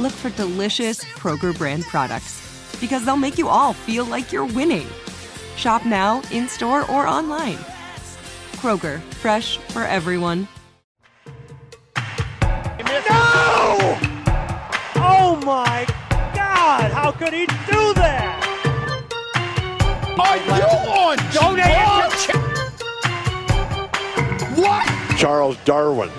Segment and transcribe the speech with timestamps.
[0.00, 2.40] look for delicious Kroger brand products
[2.80, 4.86] because they'll make you all feel like you're winning.
[5.56, 7.58] Shop now, in store, or online.
[8.56, 10.48] Kroger, fresh for everyone.
[13.08, 13.98] No!
[14.96, 15.86] Oh my
[16.34, 16.90] God!
[16.92, 18.36] How could he do that?
[20.18, 22.38] Are you on Don't answer.
[24.60, 25.18] What?
[25.18, 26.10] Charles Darwin.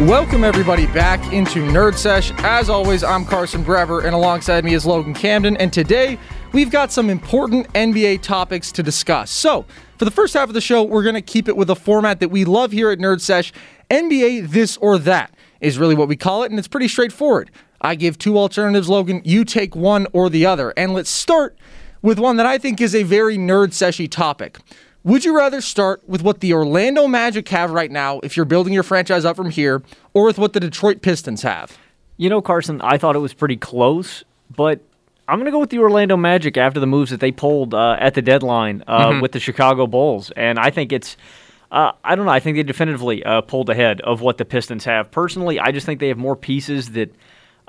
[0.00, 2.30] Welcome everybody back into Nerd Sesh.
[2.40, 5.56] As always, I'm Carson Brever, and alongside me is Logan Camden.
[5.56, 6.18] And today
[6.52, 9.30] we've got some important NBA topics to discuss.
[9.30, 9.64] So,
[9.96, 12.20] for the first half of the show, we're going to keep it with a format
[12.20, 13.54] that we love here at Nerd Sesh.
[13.88, 17.50] NBA this or that is really what we call it, and it's pretty straightforward.
[17.80, 19.22] I give two alternatives, Logan.
[19.24, 20.74] You take one or the other.
[20.76, 21.56] And let's start
[22.02, 24.58] with one that I think is a very nerd seshy topic.
[25.06, 28.72] Would you rather start with what the Orlando Magic have right now, if you're building
[28.72, 31.78] your franchise up from here, or with what the Detroit Pistons have?
[32.16, 34.24] You know, Carson, I thought it was pretty close,
[34.56, 34.80] but
[35.28, 37.96] I'm going to go with the Orlando Magic after the moves that they pulled uh,
[38.00, 39.20] at the deadline uh, mm-hmm.
[39.20, 40.32] with the Chicago Bulls.
[40.32, 41.16] And I think it's,
[41.70, 44.84] uh, I don't know, I think they definitively uh, pulled ahead of what the Pistons
[44.86, 45.12] have.
[45.12, 47.14] Personally, I just think they have more pieces that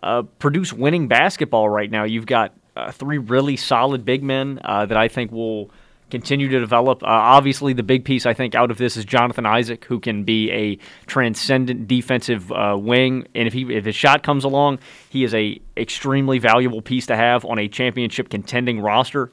[0.02, 2.04] uh, produce winning basketball right now.
[2.04, 5.70] You've got uh, three really solid big men that I think will
[6.10, 7.04] continue to develop.
[7.04, 10.24] Uh, obviously, the big piece I think out of this is Jonathan Isaac, who can
[10.24, 14.80] be a transcendent defensive uh, wing, and if he if his shot comes along,
[15.10, 19.32] he is a extremely valuable piece to have on a championship contending roster.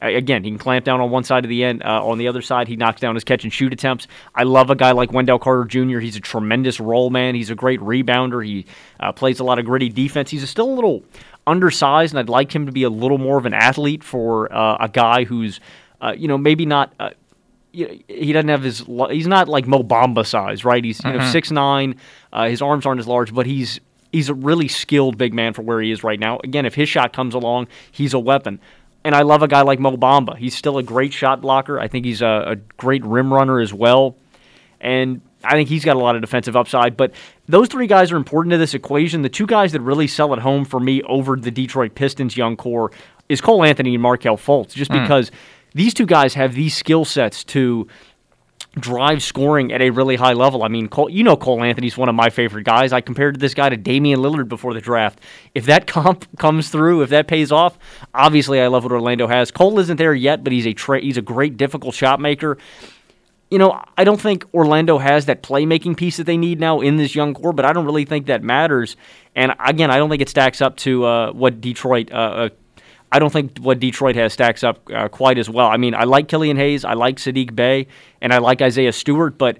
[0.00, 1.82] Again, he can clamp down on one side of the end.
[1.82, 4.06] Uh, on the other side, he knocks down his catch and shoot attempts.
[4.32, 5.98] I love a guy like Wendell Carter Jr.
[5.98, 7.34] He's a tremendous role man.
[7.34, 8.46] He's a great rebounder.
[8.46, 8.66] He
[9.00, 10.30] uh, plays a lot of gritty defense.
[10.30, 11.02] He's still a little
[11.48, 14.76] undersized, and I'd like him to be a little more of an athlete for uh,
[14.80, 15.58] a guy who's
[16.00, 16.92] uh, you know, maybe not.
[16.98, 17.10] Uh,
[17.72, 18.84] he doesn't have his.
[19.10, 20.82] He's not like Mo Bamba size, right?
[20.82, 21.18] He's you mm-hmm.
[21.18, 21.96] know six nine.
[22.32, 23.80] Uh, his arms aren't as large, but he's
[24.12, 26.38] he's a really skilled big man for where he is right now.
[26.42, 28.60] Again, if his shot comes along, he's a weapon.
[29.04, 30.36] And I love a guy like Mo Bamba.
[30.36, 31.78] He's still a great shot blocker.
[31.78, 34.16] I think he's a, a great rim runner as well.
[34.80, 36.96] And I think he's got a lot of defensive upside.
[36.96, 37.12] But
[37.46, 39.22] those three guys are important to this equation.
[39.22, 42.56] The two guys that really sell it home for me over the Detroit Pistons young
[42.56, 42.90] core
[43.28, 45.02] is Cole Anthony and Markelle Fultz, just mm.
[45.02, 45.30] because
[45.78, 47.86] these two guys have these skill sets to
[48.74, 50.64] drive scoring at a really high level.
[50.64, 52.92] I mean, Cole, you know Cole Anthony's one of my favorite guys.
[52.92, 55.20] I compared this guy to Damian Lillard before the draft.
[55.54, 57.78] If that comp comes through, if that pays off,
[58.12, 59.52] obviously I love what Orlando has.
[59.52, 62.58] Cole isn't there yet, but he's a tra- he's a great difficult shot maker.
[63.48, 66.96] You know, I don't think Orlando has that playmaking piece that they need now in
[66.96, 68.96] this young core, but I don't really think that matters.
[69.34, 72.48] And again, I don't think it stacks up to uh, what Detroit uh, uh
[73.10, 75.68] I don't think what Detroit has stacks up uh, quite as well.
[75.68, 77.86] I mean, I like Killian Hayes, I like Saddiq Bey,
[78.20, 79.58] and I like Isaiah Stewart, but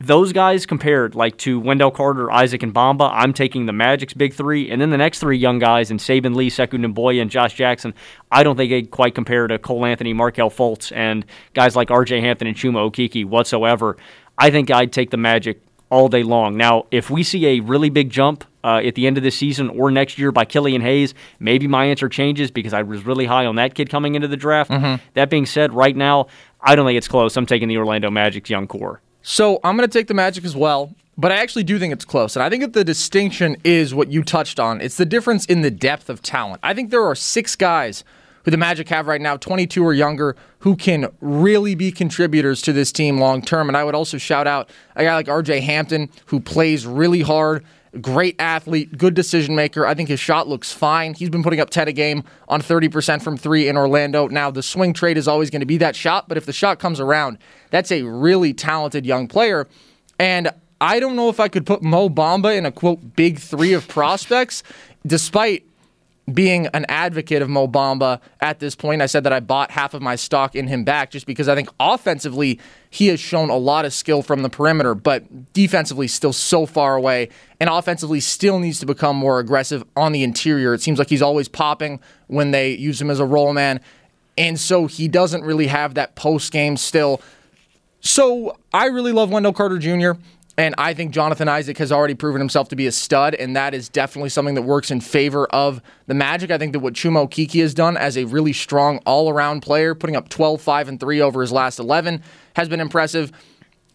[0.00, 4.32] those guys compared like to Wendell Carter, Isaac, and Bamba, I'm taking the Magic's big
[4.32, 7.54] three, and then the next three young guys in Saben Lee, Sekou Doumbouya, and Josh
[7.54, 7.94] Jackson.
[8.30, 12.20] I don't think they quite compare to Cole Anthony, Markelle Fultz, and guys like R.J.
[12.20, 13.96] Hampton and Chuma Okeke whatsoever.
[14.36, 15.60] I think I'd take the Magic
[15.90, 16.56] all day long.
[16.56, 19.68] Now, if we see a really big jump uh, at the end of this season
[19.70, 23.46] or next year by Killian Hayes, maybe my answer changes because I was really high
[23.46, 24.70] on that kid coming into the draft.
[24.70, 25.02] Mm-hmm.
[25.14, 26.26] That being said, right now,
[26.60, 27.36] I don't think it's close.
[27.36, 29.00] I'm taking the Orlando Magic's young core.
[29.22, 32.04] So I'm going to take the Magic as well, but I actually do think it's
[32.04, 32.36] close.
[32.36, 34.80] And I think that the distinction is what you touched on.
[34.80, 36.60] It's the difference in the depth of talent.
[36.62, 38.04] I think there are six guys
[38.44, 42.72] who the Magic have right now, 22 or younger, who can really be contributors to
[42.72, 43.68] this team long term.
[43.68, 47.64] And I would also shout out a guy like RJ Hampton, who plays really hard
[48.00, 49.86] Great athlete, good decision maker.
[49.86, 51.14] I think his shot looks fine.
[51.14, 54.28] He's been putting up 10 a game on 30% from three in Orlando.
[54.28, 56.78] Now, the swing trade is always going to be that shot, but if the shot
[56.78, 57.38] comes around,
[57.70, 59.66] that's a really talented young player.
[60.18, 60.50] And
[60.80, 63.88] I don't know if I could put Mo Bamba in a quote big three of
[63.88, 64.62] prospects,
[65.06, 65.64] despite
[66.32, 69.00] being an advocate of Mo Bamba at this point.
[69.00, 71.54] I said that I bought half of my stock in him back just because I
[71.54, 72.60] think offensively
[72.90, 76.96] he has shown a lot of skill from the perimeter, but defensively still so far
[76.96, 77.28] away,
[77.60, 80.74] and offensively still needs to become more aggressive on the interior.
[80.74, 83.80] It seems like he's always popping when they use him as a roll man,
[84.36, 87.20] and so he doesn't really have that post game still.
[88.00, 90.12] So I really love Wendell Carter Jr.
[90.58, 93.74] And I think Jonathan Isaac has already proven himself to be a stud, and that
[93.74, 96.50] is definitely something that works in favor of the Magic.
[96.50, 99.94] I think that what Chuma Okeke has done as a really strong all around player,
[99.94, 102.24] putting up 12, 5, and 3 over his last 11,
[102.56, 103.30] has been impressive.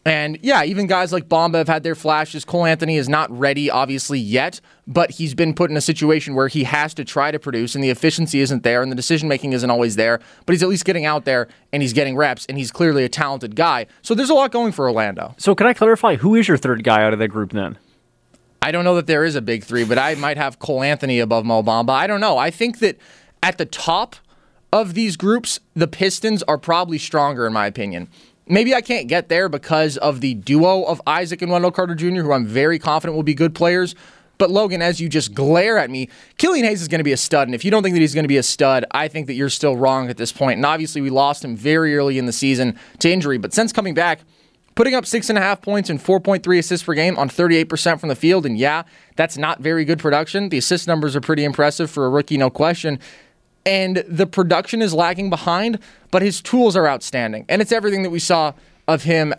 [0.06, 2.44] And yeah, even guys like Bamba have had their flashes.
[2.44, 6.50] Cole Anthony is not ready, obviously, yet, but he's been put in a situation where
[6.50, 9.54] he has to try to produce, and the efficiency isn't there, and the decision making
[9.54, 10.20] isn't always there.
[10.46, 13.10] But he's at least getting out there and he's getting reps, and he's clearly a
[13.10, 13.86] talented guy.
[14.02, 15.36] So there's a lot going for Orlando.
[15.38, 17.78] So, can I clarify who is your third guy out of that group then?
[18.62, 21.20] I don't know that there is a big three, but I might have Cole Anthony
[21.20, 21.92] above Mo Bamba.
[21.92, 22.38] I don't know.
[22.38, 22.98] I think that
[23.42, 24.16] at the top
[24.72, 28.08] of these groups, the Pistons are probably stronger, in my opinion.
[28.48, 32.22] Maybe I can't get there because of the duo of Isaac and Wendell Carter Jr.,
[32.22, 33.95] who I'm very confident will be good players.
[34.38, 37.18] But Logan, as you just glare at me, Killian Hayes is going to be a
[37.18, 37.48] stud.
[37.48, 39.34] And if you don't think that he's going to be a stud, I think that
[39.34, 40.57] you're still wrong at this point.
[40.57, 43.38] And obviously, we lost him very early in the season to injury.
[43.38, 44.22] But since coming back,
[44.75, 48.10] putting up six and a half points and 4.3 assists per game on 38% from
[48.10, 48.46] the field.
[48.46, 48.84] And yeah,
[49.16, 50.50] that's not very good production.
[50.50, 53.00] The assist numbers are pretty impressive for a rookie, no question
[53.65, 55.80] and the production is lagging behind,
[56.12, 57.45] but his tools are outstanding.
[57.50, 58.54] And it's everything that we saw
[58.88, 59.33] of him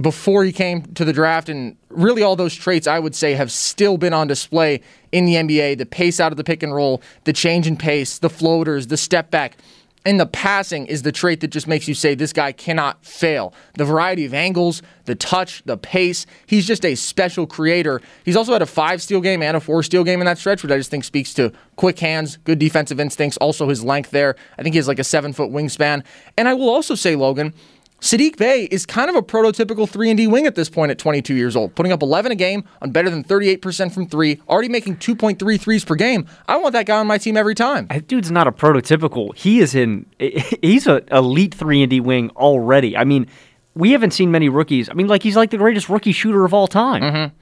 [0.00, 1.48] before he came to the draft.
[1.48, 4.80] And really, all those traits I would say have still been on display
[5.12, 8.18] in the NBA the pace out of the pick and roll, the change in pace,
[8.18, 9.56] the floaters, the step back
[10.06, 13.52] and the passing is the trait that just makes you say this guy cannot fail.
[13.74, 16.26] The variety of angles, the touch, the pace.
[16.46, 18.00] He's just a special creator.
[18.24, 20.62] He's also had a five steal game and a four steal game in that stretch,
[20.62, 24.36] which I just think speaks to quick hands, good defensive instincts, also his length there.
[24.56, 26.04] I think he has like a seven foot wingspan.
[26.38, 27.52] And I will also say, Logan,
[28.00, 30.98] Saddiq Bey is kind of a prototypical 3 and D wing at this point at
[30.98, 34.68] 22 years old, putting up 11 a game on better than 38% from 3, already
[34.68, 36.26] making 2.3 threes per game.
[36.46, 37.86] I want that guy on my team every time.
[37.86, 39.34] That dude's not a prototypical.
[39.34, 42.96] He is in he's an elite 3 and D wing already.
[42.96, 43.26] I mean,
[43.74, 44.90] we haven't seen many rookies.
[44.90, 47.02] I mean, like he's like the greatest rookie shooter of all time.
[47.02, 47.34] Mm-hmm.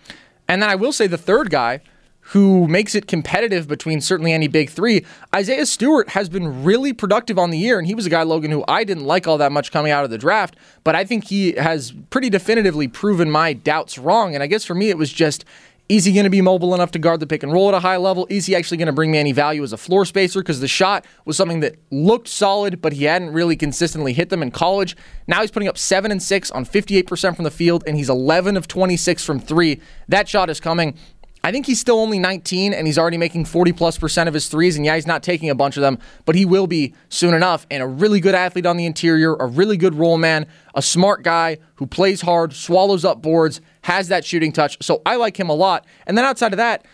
[0.47, 1.81] And then I will say the third guy
[2.29, 5.05] who makes it competitive between certainly any big three.
[5.35, 8.51] Isaiah Stewart has been really productive on the year, and he was a guy, Logan,
[8.51, 11.25] who I didn't like all that much coming out of the draft, but I think
[11.25, 14.35] he has pretty definitively proven my doubts wrong.
[14.35, 15.45] And I guess for me, it was just.
[15.87, 17.81] Is he going to be mobile enough to guard the pick and roll at a
[17.81, 18.27] high level?
[18.31, 20.41] Is he actually going to bring me any value as a floor spacer?
[20.41, 24.43] Because the shot was something that looked solid, but he hadn't really consistently hit them
[24.43, 24.97] in college.
[25.27, 28.57] Now he's putting up 7 and 6 on 58% from the field, and he's 11
[28.57, 29.79] of 26 from 3.
[30.09, 30.97] That shot is coming.
[31.45, 34.49] I think he's still only 19 and he's already making 40 plus percent of his
[34.49, 34.77] threes.
[34.77, 37.67] And yeah, he's not taking a bunch of them, but he will be soon enough.
[37.71, 41.23] And a really good athlete on the interior, a really good roll man, a smart
[41.23, 44.83] guy who plays hard, swallows up boards, has that shooting touch.
[44.83, 45.85] So I like him a lot.
[46.07, 46.87] And then outside of that,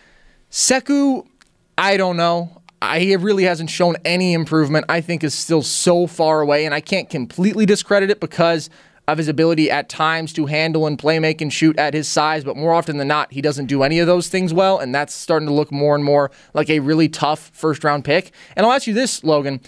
[0.51, 1.25] Sekou,
[1.77, 2.61] I don't know.
[2.81, 4.85] I, he really hasn't shown any improvement.
[4.89, 8.69] I think is still so far away, and I can't completely discredit it because
[9.07, 12.43] of his ability at times to handle and play make and shoot at his size,
[12.43, 15.13] but more often than not, he doesn't do any of those things well, and that's
[15.13, 18.31] starting to look more and more like a really tough first round pick.
[18.55, 19.59] And I'll ask you this, Logan.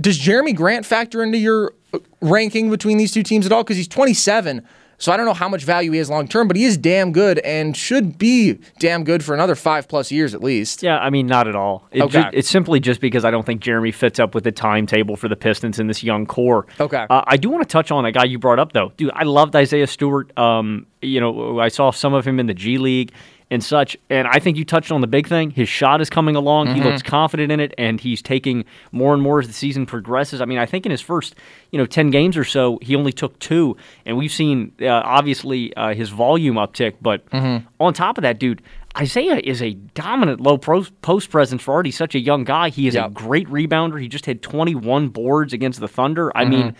[0.00, 3.64] Does Jerami Grant factor into your uh, ranking between these two teams at all?
[3.64, 4.66] Because he's 27.
[4.98, 7.12] So I don't know how much value he has long term, but he is damn
[7.12, 10.82] good and should be damn good for another five plus years at least.
[10.82, 11.86] Yeah, I mean, not at all.
[11.92, 12.22] It okay.
[12.22, 15.28] Ju- it's simply just because I don't think Jerami fits up with the timetable for
[15.28, 16.66] the Pistons in this young core.
[16.80, 17.06] Okay.
[17.10, 18.92] Uh, I do want to touch on a guy you brought up, though.
[18.96, 20.36] Dude, I loved Isaiah Stewart.
[20.38, 23.12] Um, you know, I saw some of him in the G League
[23.50, 23.96] and such.
[24.10, 25.50] And I think you touched on the big thing.
[25.50, 26.66] His shot is coming along.
[26.66, 26.76] Mm-hmm.
[26.76, 30.40] He looks confident in it, and he's taking more and more as the season progresses.
[30.40, 31.36] I mean, I think in his first,
[31.70, 35.74] you know, ten games or so, he only took two, and we've seen uh, obviously
[35.76, 36.94] uh, his volume uptick.
[37.00, 37.66] But mm-hmm.
[37.80, 38.62] on top of that, dude.
[38.98, 42.70] Isaiah is a dominant low post presence for already such a young guy.
[42.70, 43.08] He is yep.
[43.08, 44.00] a great rebounder.
[44.00, 46.34] He just had 21 boards against the Thunder.
[46.34, 46.50] I mm-hmm.
[46.50, 46.76] mean,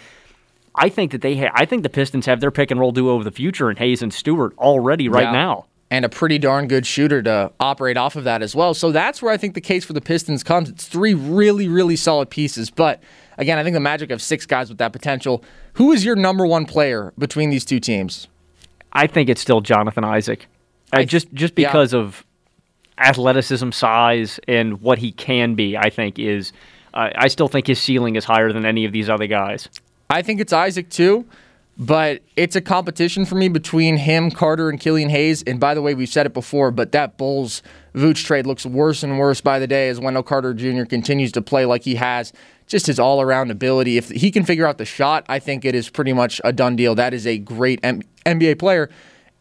[0.75, 3.19] I think that they ha- I think the Pistons have their pick and roll duo
[3.19, 5.33] of the future in Hayes and Stewart already right yeah.
[5.33, 8.75] now and a pretty darn good shooter to operate off of that as well.
[8.75, 10.69] So that's where I think the case for the Pistons comes.
[10.69, 12.71] It's three really, really solid pieces.
[12.71, 13.01] But
[13.39, 15.45] again, I think the Magic have six guys with that potential.
[15.75, 18.29] Who is your number one player between these two teams?
[18.93, 20.47] I think it's still Jonathan Isaac.
[20.93, 22.01] Uh, just just because yeah.
[22.01, 22.25] of
[22.99, 25.77] athleticism, size, and what he can be.
[25.77, 26.53] I think is.
[26.95, 29.69] Uh, I still think his ceiling is higher than any of these other guys.
[30.09, 31.27] I think it's Isaac too.
[31.79, 35.43] But it's a competition for me between him, Carter, and Killian Hayes.
[35.43, 37.63] And by the way, we've said it before, but that Bulls
[37.95, 40.85] Vooch trade looks worse and worse by the day as Wendell Carter Jr.
[40.85, 42.33] continues to play like he has.
[42.67, 43.97] Just his all around ability.
[43.99, 46.77] If he can figure out the shot, I think it is pretty much a done
[46.77, 46.95] deal.
[46.95, 48.91] That is a great M- NBA player.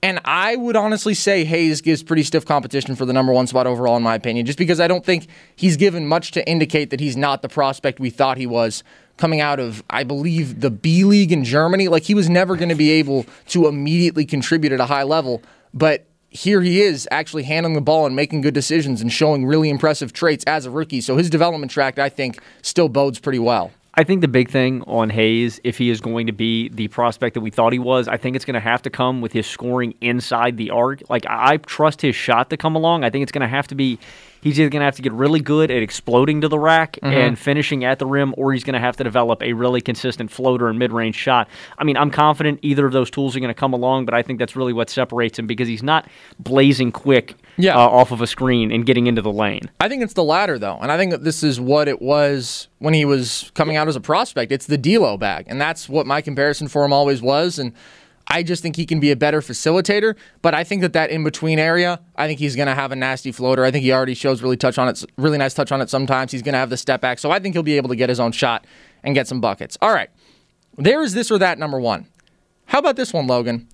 [0.03, 3.65] And I would honestly say Hayes gives pretty stiff competition for the number one spot
[3.65, 6.99] overall, in my opinion, just because I don't think he's given much to indicate that
[6.99, 8.83] he's not the prospect we thought he was
[9.17, 11.87] coming out of, I believe, the B League in Germany.
[11.87, 15.41] Like he was never going to be able to immediately contribute at a high level.
[15.73, 19.69] But here he is actually handling the ball and making good decisions and showing really
[19.69, 21.01] impressive traits as a rookie.
[21.01, 23.71] So his development track, I think, still bodes pretty well.
[23.97, 27.33] I think the big thing on Hayes, if he is going to be the prospect
[27.35, 29.47] that we thought he was, I think it's going to have to come with his
[29.47, 31.09] scoring inside the arc.
[31.09, 33.05] Like, I trust his shot to come along.
[33.05, 33.97] I think it's going to have to be
[34.45, 37.07] he's either going to have to get really good at exploding to the rack mm-hmm.
[37.07, 40.29] and finishing at the rim, or he's going to have to develop a really consistent
[40.29, 41.49] floater and mid range shot.
[41.79, 44.21] I mean, I'm confident either of those tools are going to come along, but I
[44.21, 46.07] think that's really what separates him because he's not
[46.39, 47.75] blazing quick yeah.
[47.75, 49.71] Uh, off of a screen and getting into the lane.
[49.79, 50.77] I think it's the latter, though.
[50.81, 53.95] And I think that this is what it was when he was coming out as
[53.95, 54.51] a prospect.
[54.51, 55.45] It's the D'Lo bag.
[55.47, 57.57] And that's what my comparison for him always was.
[57.57, 57.71] And
[58.27, 61.23] I just think he can be a better facilitator, but I think that that in
[61.23, 63.63] between area, I think he's going to have a nasty floater.
[63.63, 65.89] I think he already shows really touch on it, really nice touch on it.
[65.89, 67.95] Sometimes he's going to have the step back, so I think he'll be able to
[67.95, 68.65] get his own shot
[69.03, 69.77] and get some buckets.
[69.81, 70.09] All right,
[70.77, 72.07] there is this or that number one.
[72.65, 73.67] How about this one, Logan?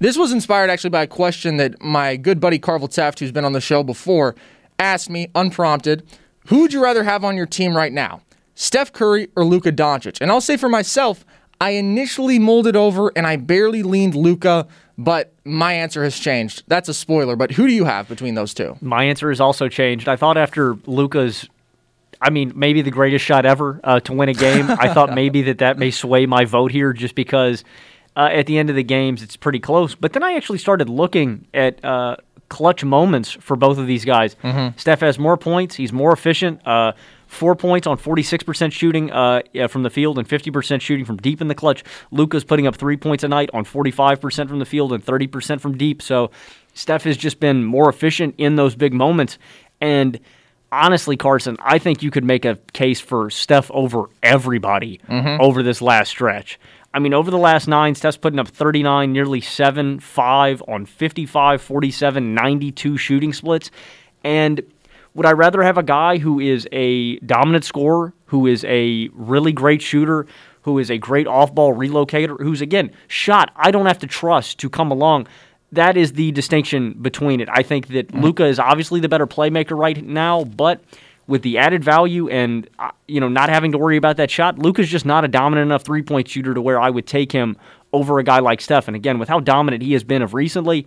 [0.00, 3.44] This was inspired actually by a question that my good buddy Carvel Teft, who's been
[3.44, 4.36] on the show before,
[4.78, 6.06] asked me unprompted.
[6.46, 8.20] Who would you rather have on your team right now,
[8.54, 10.20] Steph Curry or Luka Doncic?
[10.20, 11.24] And I'll say for myself,
[11.60, 16.62] I initially molded over and I barely leaned Luka, but my answer has changed.
[16.68, 18.76] That's a spoiler, but who do you have between those two?
[18.80, 20.08] My answer has also changed.
[20.08, 21.48] I thought after Luka's
[22.20, 24.68] I mean, maybe the greatest shot ever uh, to win a game.
[24.68, 27.62] I thought maybe that that may sway my vote here just because
[28.16, 29.94] uh, at the end of the games it's pretty close.
[29.94, 32.16] But then I actually started looking at uh,
[32.48, 34.34] clutch moments for both of these guys.
[34.42, 34.76] Mm-hmm.
[34.78, 35.76] Steph has more points.
[35.76, 36.60] He's more efficient.
[37.28, 41.48] Four points on 46% shooting uh, from the field and 50% shooting from deep in
[41.48, 41.84] the clutch.
[42.10, 45.76] Luka's putting up three points a night on 45% from the field and 30% from
[45.76, 46.00] deep.
[46.00, 46.30] So
[46.72, 49.38] Steph has just been more efficient in those big moments.
[49.80, 50.18] And
[50.72, 55.40] honestly, Carson, I think you could make a case for Steph over everybody mm-hmm.
[55.40, 56.58] over this last stretch.
[56.94, 61.60] I mean, over the last nine, Steph's putting up 39, nearly 7 5 on 55,
[61.60, 63.70] 47, 92 shooting splits.
[64.24, 64.62] And
[65.18, 69.50] would I rather have a guy who is a dominant scorer, who is a really
[69.50, 70.28] great shooter,
[70.62, 74.60] who is a great off ball relocator, who's, again, shot I don't have to trust
[74.60, 75.26] to come along?
[75.72, 77.48] That is the distinction between it.
[77.50, 78.20] I think that mm-hmm.
[78.20, 80.84] Luka is obviously the better playmaker right now, but
[81.26, 84.56] with the added value and uh, you know not having to worry about that shot,
[84.60, 87.56] Luka's just not a dominant enough three point shooter to where I would take him
[87.92, 88.86] over a guy like Steph.
[88.86, 90.86] And again, with how dominant he has been of recently,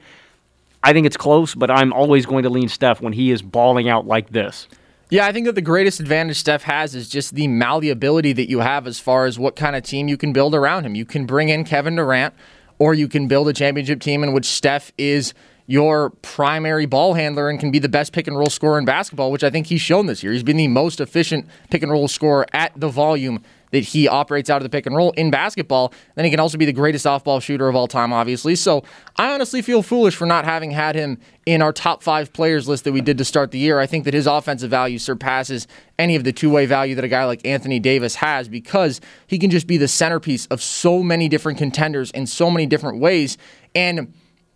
[0.84, 3.88] I think it's close, but I'm always going to lean Steph when he is balling
[3.88, 4.68] out like this.
[5.10, 8.60] Yeah, I think that the greatest advantage Steph has is just the malleability that you
[8.60, 10.96] have as far as what kind of team you can build around him.
[10.96, 12.34] You can bring in Kevin Durant,
[12.80, 15.34] or you can build a championship team in which Steph is
[15.72, 19.32] your primary ball handler and can be the best pick and roll scorer in basketball,
[19.32, 20.34] which I think he's shown this year.
[20.34, 24.50] He's been the most efficient pick and roll scorer at the volume that he operates
[24.50, 25.94] out of the pick and roll in basketball.
[26.16, 28.54] Then he can also be the greatest off ball shooter of all time, obviously.
[28.54, 28.84] So
[29.16, 32.84] I honestly feel foolish for not having had him in our top five players list
[32.84, 33.80] that we did to start the year.
[33.80, 37.08] I think that his offensive value surpasses any of the two way value that a
[37.08, 41.30] guy like Anthony Davis has because he can just be the centerpiece of so many
[41.30, 43.38] different contenders in so many different ways.
[43.74, 44.14] And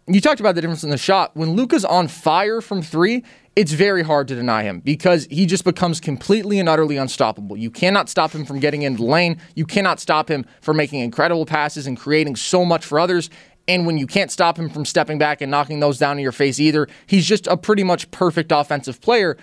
[0.07, 1.35] you talked about the difference in the shot.
[1.35, 3.23] When Luka's on fire from three,
[3.55, 7.57] it's very hard to deny him because he just becomes completely and utterly unstoppable.
[7.57, 9.41] You cannot stop him from getting into the lane.
[9.55, 13.29] You cannot stop him from making incredible passes and creating so much for others.
[13.67, 16.31] And when you can't stop him from stepping back and knocking those down in your
[16.31, 19.37] face either, he's just a pretty much perfect offensive player.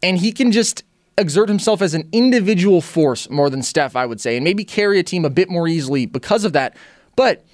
[0.00, 0.84] And he can just
[1.16, 5.00] exert himself as an individual force more than Steph, I would say, and maybe carry
[5.00, 6.76] a team a bit more easily because of that.
[7.16, 7.44] But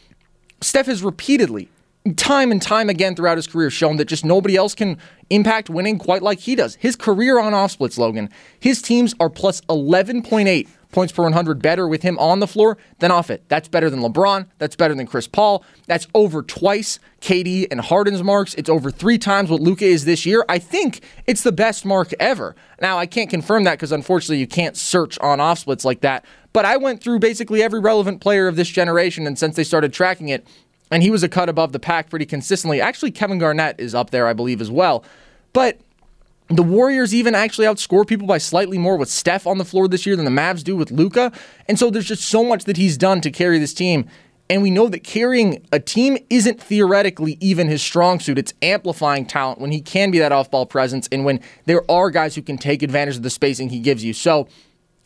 [0.61, 1.71] Steph has repeatedly
[2.17, 4.99] time and time again throughout his career shown that just nobody else can
[5.31, 6.75] impact winning quite like he does.
[6.75, 8.29] His career on off splits, Logan,
[8.61, 13.11] his teams are plus 11.8 points per 100 better with him on the floor than
[13.11, 13.43] off it.
[13.49, 14.47] That's better than LeBron.
[14.59, 15.65] That's better than Chris Paul.
[15.87, 18.55] That's over twice KD and Harden's marks.
[18.55, 20.45] It's over three times what Luka is this year.
[20.49, 22.55] I think it's the best mark ever.
[22.81, 26.25] Now, I can't confirm that because unfortunately you can't search on off splits like that.
[26.53, 29.93] But I went through basically every relevant player of this generation, and since they started
[29.93, 30.47] tracking it,
[30.95, 32.81] and he was a cut above the pack pretty consistently.
[32.81, 35.05] Actually, Kevin Garnett is up there, I believe, as well.
[35.53, 35.81] But
[36.47, 40.07] the Warriors even actually outscore people by slightly more with Steph on the floor this
[40.07, 41.33] year than the Mavs do with Luka.
[41.69, 44.09] And so there's just so much that he's done to carry this team.
[44.49, 48.39] And we know that carrying a team isn't theoretically even his strong suit.
[48.39, 52.09] It's amplifying talent when he can be that off ball presence and when there are
[52.09, 54.13] guys who can take advantage of the spacing he gives you.
[54.13, 54.47] So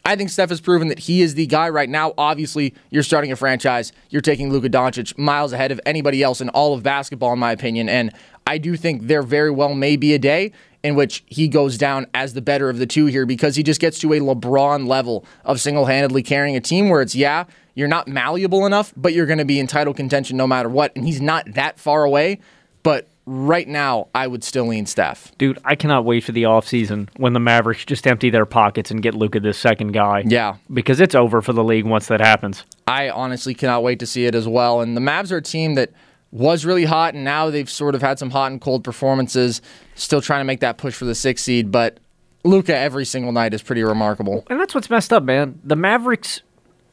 [0.04, 2.14] I think Steph has proven that he is the guy right now.
[2.16, 3.92] Obviously, you're starting a franchise.
[4.08, 7.52] You're taking Luka Doncic miles ahead of anybody else in all of basketball, in my
[7.52, 7.88] opinion.
[7.88, 8.12] And
[8.46, 10.52] I do think there very well may be a day
[10.82, 13.80] in which he goes down as the better of the two here because he just
[13.80, 17.88] gets to a LeBron level of single handedly carrying a team where it's, yeah, you're
[17.88, 20.92] not malleable enough, but you're going to be in title contention no matter what.
[20.96, 22.38] And he's not that far away.
[22.82, 25.36] But right now, I would still lean Steph.
[25.36, 29.02] Dude, I cannot wait for the offseason when the Mavericks just empty their pockets and
[29.02, 30.24] get Luka this second guy.
[30.26, 30.56] Yeah.
[30.72, 32.64] Because it's over for the league once that happens.
[32.86, 34.80] I honestly cannot wait to see it as well.
[34.80, 35.90] And the Mavs are a team that
[36.30, 39.60] was really hot, and now they've sort of had some hot and cold performances,
[39.94, 41.70] still trying to make that push for the sixth seed.
[41.70, 41.98] But
[42.44, 44.44] Luka every single night is pretty remarkable.
[44.48, 45.60] And that's what's messed up, man.
[45.64, 46.42] The Mavericks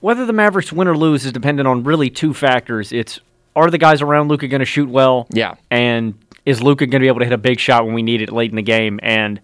[0.05, 2.91] whether the Mavericks win or lose is dependent on really two factors.
[2.91, 3.19] It's
[3.55, 5.25] are the guys around Luka going to shoot well?
[5.31, 5.55] Yeah.
[5.71, 6.13] And
[6.45, 8.31] is Luka going to be able to hit a big shot when we need it
[8.31, 8.99] late in the game?
[9.03, 9.41] And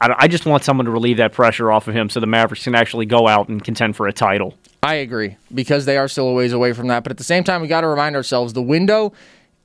[0.00, 2.64] I, I just want someone to relieve that pressure off of him so the Mavericks
[2.64, 4.54] can actually go out and contend for a title.
[4.82, 7.02] I agree because they are still a ways away from that.
[7.02, 9.12] But at the same time, we got to remind ourselves the window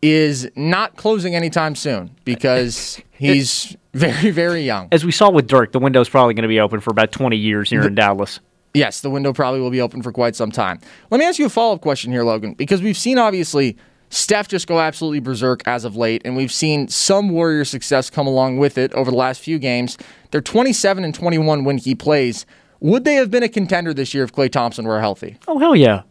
[0.02, 4.88] is not closing anytime soon because he's very, very young.
[4.92, 7.38] As we saw with Dirk, the window's probably going to be open for about 20
[7.38, 8.40] years here the, in Dallas.
[8.74, 10.80] Yes, the window probably will be open for quite some time.
[11.10, 13.78] Let me ask you a follow up question here, Logan, because we've seen obviously
[14.12, 18.28] Steph just go absolutely berserk as of late, and we've seen some Warrior success come
[18.28, 19.98] along with it over the last few games.
[20.30, 22.46] They're 27 and 21 when he plays.
[22.82, 25.38] Would they have been a contender this year if Klay Thompson were healthy?
[25.48, 26.04] Oh, hell yeah.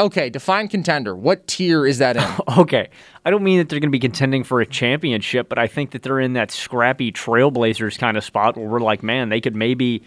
[0.00, 1.14] Okay, define contender.
[1.14, 2.24] What tier is that in?
[2.58, 2.90] okay.
[3.24, 5.92] I don't mean that they're going to be contending for a championship, but I think
[5.92, 9.54] that they're in that scrappy Trailblazers kind of spot where we're like, man, they could
[9.54, 10.02] maybe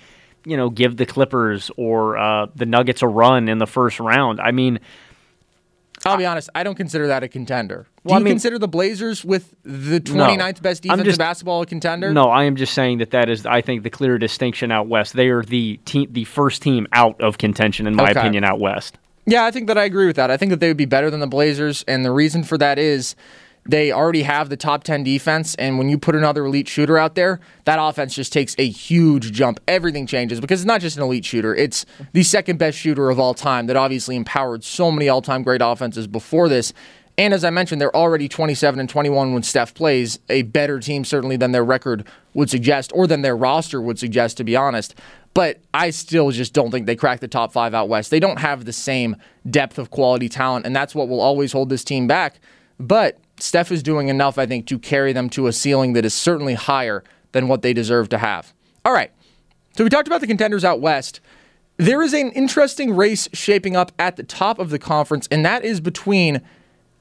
[0.45, 4.39] you know, give the Clippers or uh, the Nuggets a run in the first round.
[4.39, 4.79] I mean,
[6.05, 7.84] I'll be honest, I don't consider that a contender.
[7.84, 11.15] Do well, you I mean, consider the Blazers with the 29th no, best defense just,
[11.15, 12.12] in basketball a contender?
[12.12, 15.14] No, I am just saying that that is, I think, the clear distinction out west.
[15.14, 18.20] They are the team, the first team out of contention, in my okay.
[18.20, 18.98] opinion, out west.
[19.25, 20.31] Yeah, I think that I agree with that.
[20.31, 22.79] I think that they would be better than the Blazers, and the reason for that
[22.79, 23.16] is
[23.65, 27.15] they already have the top 10 defense, and when you put another elite shooter out
[27.15, 29.59] there, that offense just takes a huge jump.
[29.67, 33.19] Everything changes because it's not just an elite shooter, it's the second best shooter of
[33.19, 36.74] all time that obviously empowered so many all time great offenses before this.
[37.17, 41.03] And as I mentioned, they're already 27 and 21 when Steph plays, a better team
[41.03, 44.95] certainly than their record would suggest, or than their roster would suggest, to be honest.
[45.33, 48.09] But I still just don't think they crack the top five out west.
[48.11, 51.69] They don't have the same depth of quality talent, and that's what will always hold
[51.69, 52.39] this team back.
[52.79, 56.14] But Steph is doing enough, I think, to carry them to a ceiling that is
[56.14, 58.54] certainly higher than what they deserve to have.
[58.86, 59.12] All right.
[59.75, 61.20] So we talked about the contenders out west.
[61.77, 65.64] There is an interesting race shaping up at the top of the conference, and that
[65.64, 66.42] is between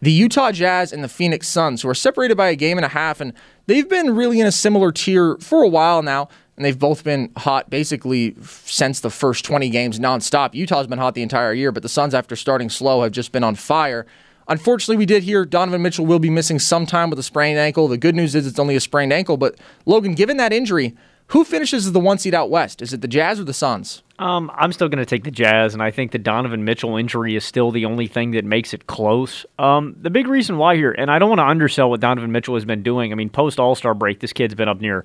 [0.00, 2.88] the Utah Jazz and the Phoenix Suns, who are separated by a game and a
[2.88, 3.34] half, and
[3.66, 7.30] they've been really in a similar tier for a while now, and they've both been
[7.36, 10.54] hot basically since the first 20 games nonstop.
[10.54, 13.44] Utah's been hot the entire year, but the Suns, after starting slow, have just been
[13.44, 14.06] on fire.
[14.50, 17.86] Unfortunately, we did hear Donovan Mitchell will be missing some time with a sprained ankle.
[17.86, 19.36] The good news is it's only a sprained ankle.
[19.36, 19.54] But
[19.86, 20.96] Logan, given that injury,
[21.28, 22.82] who finishes as the one seed out west?
[22.82, 24.02] Is it the Jazz or the Suns?
[24.18, 27.36] Um, I'm still going to take the Jazz, and I think the Donovan Mitchell injury
[27.36, 29.46] is still the only thing that makes it close.
[29.56, 32.54] Um, the big reason why here, and I don't want to undersell what Donovan Mitchell
[32.54, 33.12] has been doing.
[33.12, 35.04] I mean, post All Star break, this kid's been up near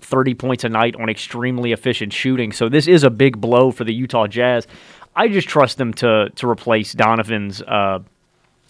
[0.00, 2.50] 30 points a night on extremely efficient shooting.
[2.50, 4.66] So this is a big blow for the Utah Jazz.
[5.14, 7.60] I just trust them to to replace Donovan's.
[7.60, 7.98] Uh,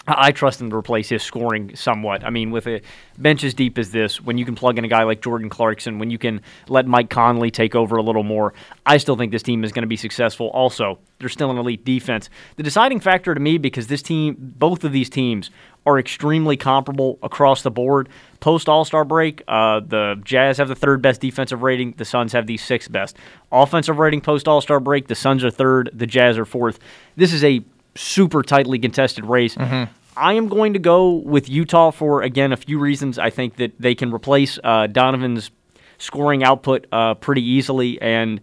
[0.09, 2.25] I trust him to replace his scoring somewhat.
[2.25, 2.81] I mean, with a
[3.19, 5.99] bench as deep as this, when you can plug in a guy like Jordan Clarkson,
[5.99, 9.43] when you can let Mike Conley take over a little more, I still think this
[9.43, 10.49] team is going to be successful.
[10.49, 12.31] Also, they're still an elite defense.
[12.57, 15.51] The deciding factor to me, because this team, both of these teams,
[15.87, 18.09] are extremely comparable across the board.
[18.41, 21.95] Post All Star break, uh, the Jazz have the third best defensive rating.
[21.97, 23.17] The Suns have the sixth best
[23.53, 24.21] offensive rating.
[24.21, 25.91] Post All Star break, the Suns are third.
[25.93, 26.81] The Jazz are fourth.
[27.15, 27.65] This is a
[27.97, 29.55] super tightly contested race.
[29.57, 29.93] Mm-hmm.
[30.17, 33.19] I am going to go with Utah for again a few reasons.
[33.19, 35.51] I think that they can replace uh, Donovan's
[35.99, 38.41] scoring output uh, pretty easily, and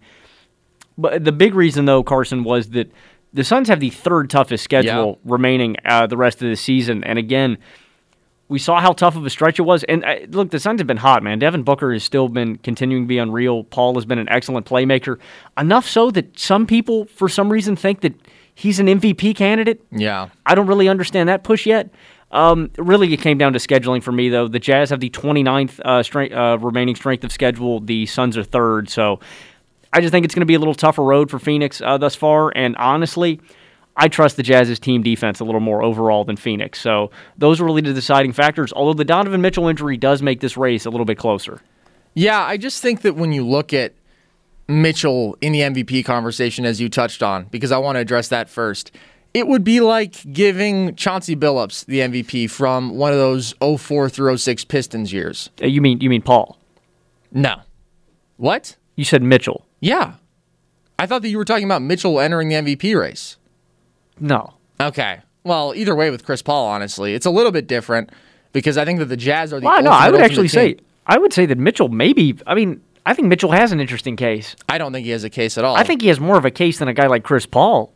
[0.96, 2.92] but the big reason though, Carson, was that
[3.32, 5.32] the Suns have the third toughest schedule yeah.
[5.32, 7.58] remaining uh, the rest of the season, and again.
[8.46, 10.86] We saw how tough of a stretch it was, and uh, look, the Suns have
[10.86, 11.38] been hot, man.
[11.38, 13.64] Devin Booker has still been continuing to be unreal.
[13.64, 15.18] Paul has been an excellent playmaker,
[15.56, 18.12] enough so that some people, for some reason, think that
[18.54, 19.80] he's an MVP candidate.
[19.90, 20.28] Yeah.
[20.46, 21.90] I don't really understand that push yet.
[22.30, 24.48] Um, really, it came down to scheduling for me, though.
[24.48, 27.80] The Jazz have the 29th uh, strength, uh, remaining strength of schedule.
[27.80, 28.88] The Suns are third.
[28.88, 29.20] So
[29.92, 32.16] I just think it's going to be a little tougher road for Phoenix uh, thus
[32.16, 32.52] far.
[32.56, 33.40] And honestly,
[33.96, 36.80] I trust the Jazz's team defense a little more overall than Phoenix.
[36.80, 38.72] So those are really the deciding factors.
[38.72, 41.60] Although the Donovan Mitchell injury does make this race a little bit closer.
[42.14, 43.92] Yeah, I just think that when you look at
[44.68, 48.48] Mitchell in the MVP conversation, as you touched on, because I want to address that
[48.48, 48.90] first,
[49.34, 54.36] it would be like giving Chauncey Billups the MVP from one of those 04 through
[54.36, 55.50] 06 Pistons years.
[55.62, 56.58] Uh, You mean you mean Paul?
[57.32, 57.56] No.
[58.36, 58.76] What?
[58.96, 59.66] You said Mitchell.
[59.80, 60.14] Yeah.
[60.98, 63.36] I thought that you were talking about Mitchell entering the MVP race.
[64.20, 64.54] No.
[64.80, 65.20] Okay.
[65.42, 68.10] Well, either way with Chris Paul, honestly, it's a little bit different
[68.52, 69.66] because I think that the Jazz are the.
[69.66, 70.76] Well, no, I would actually say.
[71.06, 72.38] I would say that Mitchell maybe.
[72.46, 74.56] I mean, I think Mitchell has an interesting case.
[74.68, 75.76] I don't think he has a case at all.
[75.76, 77.92] I think he has more of a case than a guy like Chris Paul.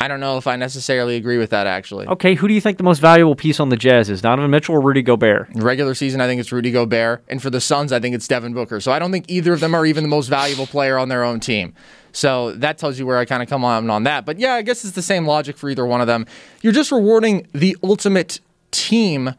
[0.00, 1.68] I don't know if I necessarily agree with that.
[1.68, 4.20] Actually, Okay, who do you think the most valuable piece on the Jazz is?
[4.20, 5.48] Donovan Mitchell or Rudy Gobert?
[5.54, 8.52] regular season, I think it's Rudy Gobert, and for the Suns, I think it's Devin
[8.52, 8.80] Booker.
[8.80, 11.22] So I don't think either of them are even the most valuable player on their
[11.22, 11.72] own team.
[12.10, 14.26] So that tells you where I kind of come on on that.
[14.26, 16.26] But yeah, I guess it's the same logic for either one of them.
[16.62, 18.40] You're just rewarding the ultimate
[18.72, 19.32] team,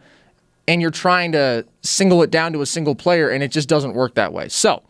[0.66, 3.96] and you're trying to single it down to a single player, and it just doesn't
[3.96, 4.48] work that way.
[4.50, 4.82] So.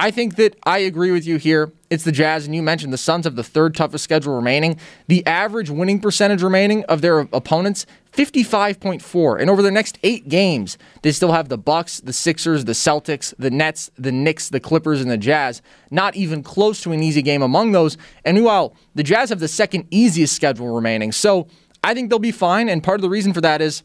[0.00, 1.72] I think that I agree with you here.
[1.90, 4.78] It's the Jazz, and you mentioned the Suns have the third toughest schedule remaining.
[5.08, 9.40] The average winning percentage remaining of their opponents, 55.4.
[9.40, 13.34] And over the next eight games, they still have the Bucks, the Sixers, the Celtics,
[13.40, 15.62] the Nets, the Knicks, the Clippers, and the Jazz.
[15.90, 17.96] Not even close to an easy game among those.
[18.24, 21.10] And meanwhile, the Jazz have the second easiest schedule remaining.
[21.10, 21.48] So
[21.82, 22.68] I think they'll be fine.
[22.68, 23.82] And part of the reason for that is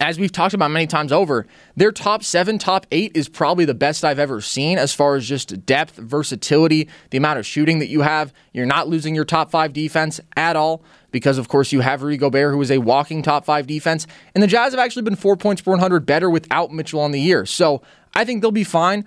[0.00, 3.74] as we've talked about many times over, their top seven, top eight is probably the
[3.74, 7.88] best I've ever seen as far as just depth, versatility, the amount of shooting that
[7.88, 8.32] you have.
[8.52, 10.82] You're not losing your top five defense at all
[11.12, 14.06] because, of course, you have Rudy Gobert, who is a walking top five defense.
[14.34, 17.20] And the Jazz have actually been four points per 100 better without Mitchell on the
[17.20, 17.46] year.
[17.46, 17.82] So
[18.14, 19.06] I think they'll be fine.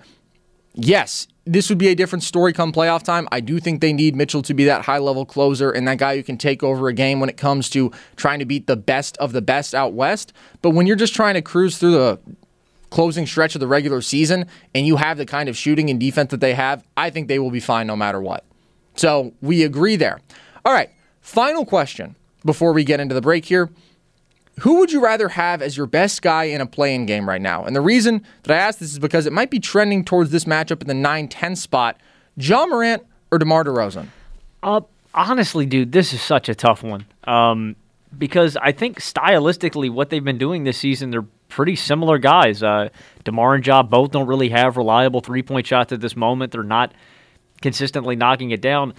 [0.81, 3.27] Yes, this would be a different story come playoff time.
[3.33, 6.15] I do think they need Mitchell to be that high level closer and that guy
[6.15, 9.17] who can take over a game when it comes to trying to beat the best
[9.17, 10.31] of the best out west.
[10.61, 12.19] But when you're just trying to cruise through the
[12.91, 16.31] closing stretch of the regular season and you have the kind of shooting and defense
[16.31, 18.45] that they have, I think they will be fine no matter what.
[18.95, 20.21] So we agree there.
[20.63, 22.15] All right, final question
[22.45, 23.69] before we get into the break here.
[24.61, 27.63] Who would you rather have as your best guy in a play-in game right now?
[27.63, 30.45] And the reason that I ask this is because it might be trending towards this
[30.45, 31.97] matchup in the 9 10 spot.
[32.35, 34.07] Ja Morant or DeMar DeRozan?
[34.63, 34.81] Uh,
[35.13, 37.05] honestly, dude, this is such a tough one.
[37.25, 37.75] Um,
[38.17, 42.63] because I think stylistically, what they've been doing this season, they're pretty similar guys.
[42.63, 42.89] Uh,
[43.23, 46.51] Demar and Ja both don't really have reliable three point shots at this moment.
[46.51, 46.93] They're not
[47.61, 48.93] consistently knocking it down.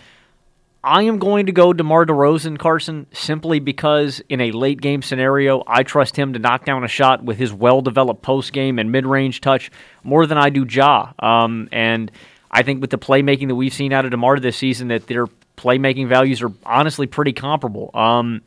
[0.83, 5.63] I am going to go DeMar DeRozan, Carson, simply because in a late game scenario,
[5.67, 8.91] I trust him to knock down a shot with his well developed post game and
[8.91, 9.71] mid range touch
[10.05, 11.13] more than I do Ja.
[11.19, 12.11] Um, and
[12.51, 15.27] I think with the playmaking that we've seen out of DeMar this season, that their
[15.59, 17.91] playmaking values are honestly pretty comparable.
[17.93, 18.41] Um,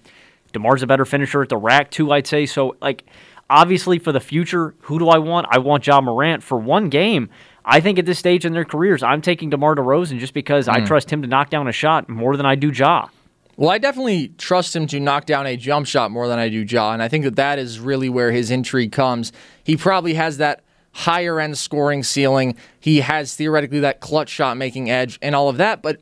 [0.53, 2.47] DeMar's a better finisher at the rack, too, I'd say.
[2.47, 3.05] So, like,
[3.47, 5.47] obviously for the future, who do I want?
[5.51, 7.29] I want Ja Morant for one game.
[7.65, 10.79] I think at this stage in their careers, I'm taking DeMar DeRozan just because I
[10.79, 10.85] hmm.
[10.85, 13.07] trust him to knock down a shot more than I do Ja.
[13.55, 16.61] Well, I definitely trust him to knock down a jump shot more than I do
[16.61, 19.31] Ja, and I think that that is really where his intrigue comes.
[19.63, 22.55] He probably has that higher end scoring ceiling.
[22.79, 26.01] He has theoretically that clutch shot making edge and all of that, but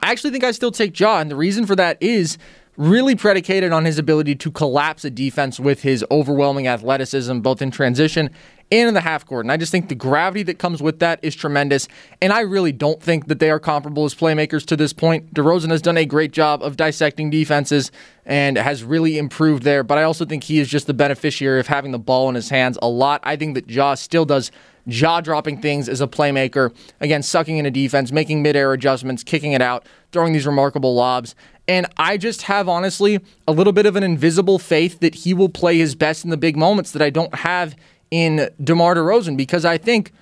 [0.00, 2.38] I actually think I still take Ja, and the reason for that is
[2.76, 7.70] really predicated on his ability to collapse a defense with his overwhelming athleticism, both in
[7.70, 8.30] transition
[8.72, 9.44] and in the half court.
[9.44, 11.86] And I just think the gravity that comes with that is tremendous.
[12.22, 15.32] And I really don't think that they are comparable as playmakers to this point.
[15.34, 17.92] DeRozan has done a great job of dissecting defenses
[18.24, 19.84] and has really improved there.
[19.84, 22.48] But I also think he is just the beneficiary of having the ball in his
[22.48, 23.20] hands a lot.
[23.24, 24.50] I think that Ja still does
[24.88, 26.74] jaw dropping things as a playmaker.
[27.00, 30.94] Again, sucking in a defense, making mid air adjustments, kicking it out, throwing these remarkable
[30.94, 31.34] lobs.
[31.68, 35.48] And I just have, honestly, a little bit of an invisible faith that he will
[35.48, 37.76] play his best in the big moments that I don't have
[38.12, 40.12] in DeMar DeRozan because I think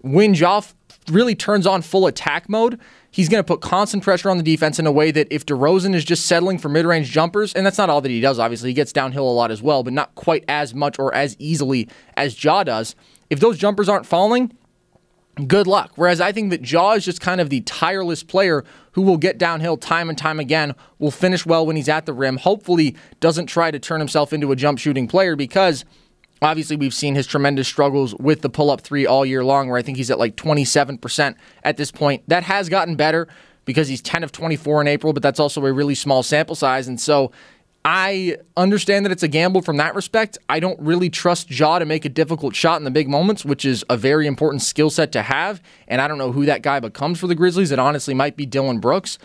[0.00, 0.60] when Ja
[1.10, 2.78] really turns on full attack mode,
[3.12, 5.94] he's going to put constant pressure on the defense in a way that if DeRozan
[5.94, 8.70] is just settling for mid range jumpers, and that's not all that he does, obviously,
[8.70, 11.88] he gets downhill a lot as well, but not quite as much or as easily
[12.16, 12.96] as Ja does.
[13.30, 14.52] If those jumpers aren't falling,
[15.46, 15.92] good luck.
[15.94, 19.38] Whereas I think that Ja is just kind of the tireless player who will get
[19.38, 23.46] downhill time and time again, will finish well when he's at the rim, hopefully doesn't
[23.46, 25.84] try to turn himself into a jump shooting player because
[26.42, 29.78] obviously we've seen his tremendous struggles with the pull up three all year long, where
[29.78, 32.22] I think he's at like 27% at this point.
[32.28, 33.28] That has gotten better
[33.64, 36.88] because he's 10 of 24 in April, but that's also a really small sample size.
[36.88, 37.32] And so
[37.84, 40.38] I understand that it's a gamble from that respect.
[40.48, 43.64] I don't really trust Ja to make a difficult shot in the big moments, which
[43.64, 45.62] is a very important skill set to have.
[45.86, 47.70] And I don't know who that guy becomes for the Grizzlies.
[47.70, 49.18] It honestly might be Dillon Brooks.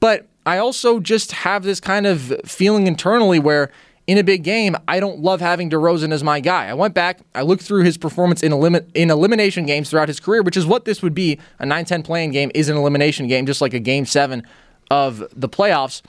[0.00, 3.70] But I also just have this kind of feeling internally where
[4.06, 6.66] in a big game, I don't love having DeRozan as my guy.
[6.66, 10.20] I went back, I looked through his performance in, elim- in elimination games throughout his
[10.20, 11.40] career, which is what this would be.
[11.58, 14.46] A 9 10 play-in game is an elimination game, just like a game seven
[14.90, 16.02] of the playoffs.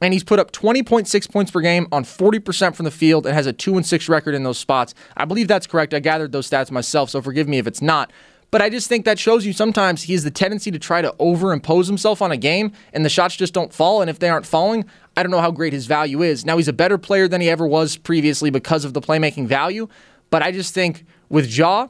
[0.00, 3.46] And he's put up 20.6 points per game on 40% from the field and has
[3.46, 4.92] a 2 and 6 record in those spots.
[5.16, 5.94] I believe that's correct.
[5.94, 8.10] I gathered those stats myself, so forgive me if it's not.
[8.54, 11.10] But I just think that shows you sometimes he has the tendency to try to
[11.18, 14.00] overimpose himself on a game, and the shots just don't fall.
[14.00, 14.84] And if they aren't falling,
[15.16, 16.44] I don't know how great his value is.
[16.46, 19.88] Now, he's a better player than he ever was previously because of the playmaking value.
[20.30, 21.88] But I just think with Ja,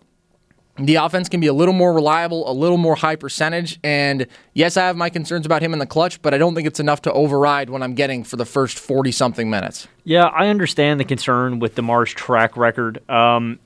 [0.79, 3.79] the offense can be a little more reliable, a little more high percentage.
[3.85, 6.67] And yes, I have my concerns about him in the clutch, but I don't think
[6.67, 9.87] it's enough to override what I'm getting for the first 40 something minutes.
[10.05, 13.07] Yeah, I understand the concern with DeMar's track record.
[13.11, 13.59] Um,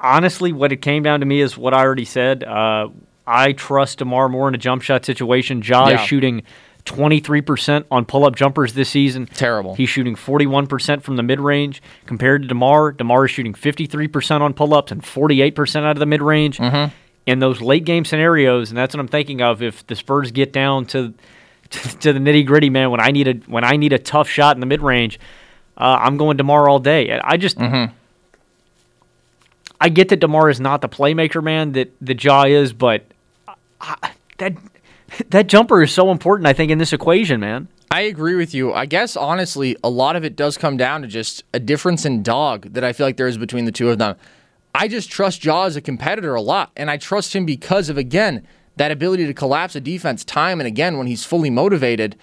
[0.00, 2.44] honestly, what it came down to me is what I already said.
[2.44, 2.88] Uh,
[3.26, 5.62] I trust DeMar more in a jump shot situation.
[5.62, 6.00] Ja Yeah.
[6.00, 6.42] is shooting
[6.84, 9.26] 23% on pull up jumpers this season.
[9.26, 9.74] Terrible.
[9.74, 11.82] He's shooting 41% from the mid range.
[12.06, 16.06] Compared to DeMar, DeMar is shooting 53% on pull ups and 48% out of the
[16.06, 16.58] mid range.
[16.58, 16.94] Mm-hmm.
[17.26, 20.52] In those late game scenarios, and that's what I'm thinking of if the Spurs get
[20.52, 21.12] down to
[21.70, 24.28] to, to the nitty gritty, man, when I need a when I need a tough
[24.28, 25.20] shot in the mid range,
[25.76, 27.20] uh, I'm going Demar all day.
[27.22, 27.94] I just Mm-hmm.
[29.80, 33.04] I get that Demar is not the playmaker, man, that the Ja is, but
[33.80, 34.54] I, that
[35.30, 36.46] that jumper is so important.
[36.46, 37.68] I think in this equation, man.
[37.90, 38.72] I agree with you.
[38.72, 42.22] I guess honestly, a lot of it does come down to just a difference in
[42.22, 44.16] dog that I feel like there is between the two of them.
[44.74, 47.98] I just trust Ja as a competitor a lot, and I trust him because of
[47.98, 52.16] again that ability to collapse a defense time and again when he's fully motivated.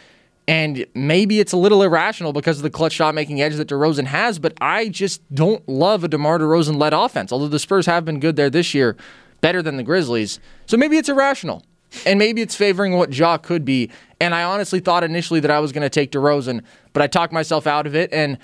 [0.47, 4.05] And maybe it's a little irrational because of the clutch shot making edge that DeRozan
[4.05, 7.33] has, but I just don't love a DeMar DeRozan led offense.
[7.33, 8.95] Although the Spurs have been good there this year,
[9.41, 10.39] better than the Grizzlies.
[10.65, 11.63] So maybe it's irrational.
[12.05, 13.89] And maybe it's favoring what Ja could be.
[14.19, 17.33] And I honestly thought initially that I was going to take DeRozan, but I talked
[17.33, 18.11] myself out of it.
[18.13, 18.37] And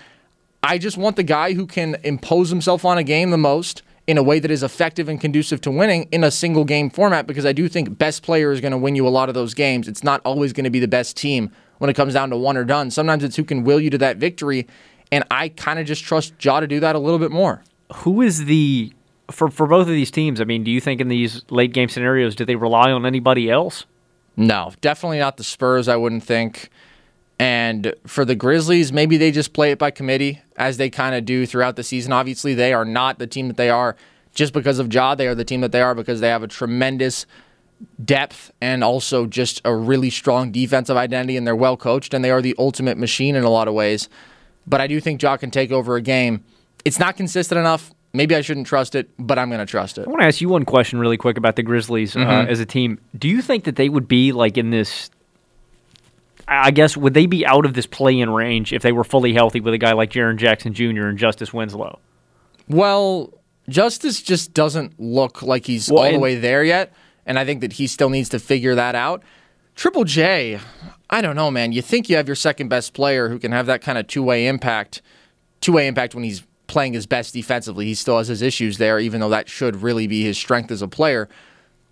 [0.61, 4.17] I just want the guy who can impose himself on a game the most in
[4.17, 7.45] a way that is effective and conducive to winning in a single game format because
[7.45, 9.87] I do think best player is going to win you a lot of those games.
[9.87, 11.51] It's not always going to be the best team
[11.84, 12.89] when it comes down to one or done.
[12.89, 14.67] Sometimes it's who can will you to that victory.
[15.12, 17.62] And I kind of just trust Ja to do that a little bit more.
[17.96, 18.93] Who is the
[19.30, 20.39] for for both of these teams?
[20.39, 23.50] I mean, do you think in these late game scenarios do they rely on anybody
[23.50, 23.86] else?
[24.38, 26.69] No, definitely not the Spurs, I wouldn't think.
[27.38, 31.26] And for the Grizzlies, maybe they just play it by committee as they kind of
[31.26, 32.13] do throughout the season.
[32.13, 33.98] Obviously, they are not the team that they are
[34.34, 35.15] just because of Ja.
[35.15, 37.26] They are the team that they are because they have a tremendous
[38.03, 42.31] depth and also just a really strong defensive identity and they're well coached and they
[42.31, 44.09] are the ultimate machine in a lot of ways.
[44.65, 46.43] But I do think Ja can take over a game.
[46.86, 47.91] It's not consistent enough.
[48.13, 50.05] Maybe I shouldn't trust it, but I'm going to trust it.
[50.07, 52.65] I want to ask you one question really quick about the Grizzlies uh, as a
[52.65, 52.99] team.
[53.17, 55.09] Do you think that they would be like in this?
[56.47, 59.62] I guess would they be out of this play-in range if they were fully healthy
[59.62, 61.07] with a guy like Jaren Jackson Jr.
[61.07, 61.99] and Justice Winslow?
[62.67, 63.33] Well,
[63.69, 66.93] Justice just doesn't look like he's Well, all the way there yet,
[67.25, 69.23] and I think that he still needs to figure that out.
[69.75, 70.59] Triple J,
[71.09, 71.71] I don't know, man.
[71.71, 74.23] You think you have your second best player who can have that kind of two
[74.23, 75.01] way impact,
[75.62, 77.86] two way impact when he's playing his best defensively.
[77.86, 80.81] He still has his issues there, even though that should really be his strength as
[80.81, 81.29] a player.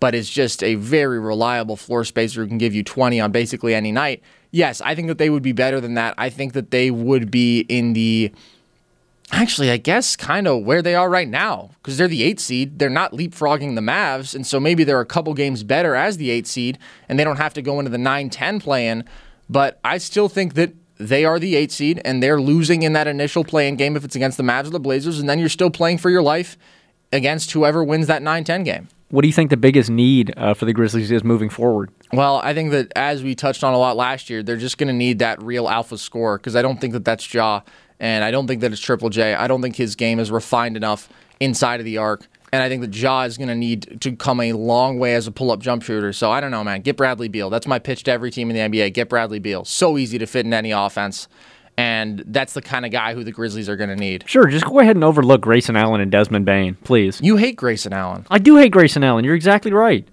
[0.00, 3.74] But it's just a very reliable floor spacer who can give you 20 on basically
[3.74, 4.22] any night.
[4.50, 6.14] Yes, I think that they would be better than that.
[6.18, 8.32] I think that they would be in the
[9.32, 12.78] actually, I guess, kind of where they are right now because they're the eight seed.
[12.78, 16.30] They're not leapfrogging the Mavs, and so maybe they're a couple games better as the
[16.30, 19.04] eight seed, and they don't have to go into the 9 10 play in.
[19.48, 23.08] But I still think that they are the eight seed, and they're losing in that
[23.08, 25.48] initial play in game if it's against the Mavs or the Blazers, and then you're
[25.48, 26.56] still playing for your life
[27.12, 28.88] against whoever wins that 9 10 game.
[29.10, 31.90] What do you think the biggest need uh, for the Grizzlies is moving forward?
[32.14, 34.86] Well, I think that as we touched on a lot last year, they're just going
[34.86, 37.60] to need that real alpha score because I don't think that that's Ja,
[38.02, 39.34] and I don't think that it's Triple J.
[39.34, 41.08] I don't think his game is refined enough
[41.40, 44.40] inside of the arc, and I think that Ja is going to need to come
[44.40, 46.12] a long way as a pull-up jump shooter.
[46.12, 46.82] So I don't know, man.
[46.82, 47.48] Get Bradley Beal.
[47.48, 48.92] That's my pitch to every team in the NBA.
[48.92, 49.64] Get Bradley Beal.
[49.64, 51.28] So easy to fit in any offense,
[51.76, 54.24] and that's the kind of guy who the Grizzlies are going to need.
[54.26, 57.20] Sure, just go ahead and overlook Grayson Allen and Desmond Bane, please.
[57.22, 58.26] You hate Grayson Allen.
[58.30, 59.24] I do hate Grayson Allen.
[59.24, 60.06] You're exactly right.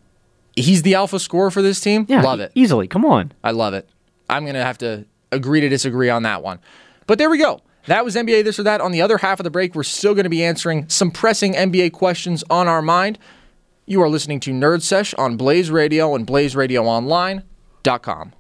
[0.55, 2.05] He's the alpha scorer for this team.
[2.07, 2.51] Yeah, love it.
[2.53, 2.87] easily.
[2.87, 3.31] Come on.
[3.43, 3.89] I love it.
[4.29, 6.59] I'm going to have to agree to disagree on that one.
[7.07, 7.61] But there we go.
[7.85, 8.81] That was NBA This or That.
[8.81, 11.53] On the other half of the break, we're still going to be answering some pressing
[11.53, 13.17] NBA questions on our mind.
[13.85, 18.33] You are listening to Nerd Sesh on Blaze Radio and BlazeRadioOnline.com.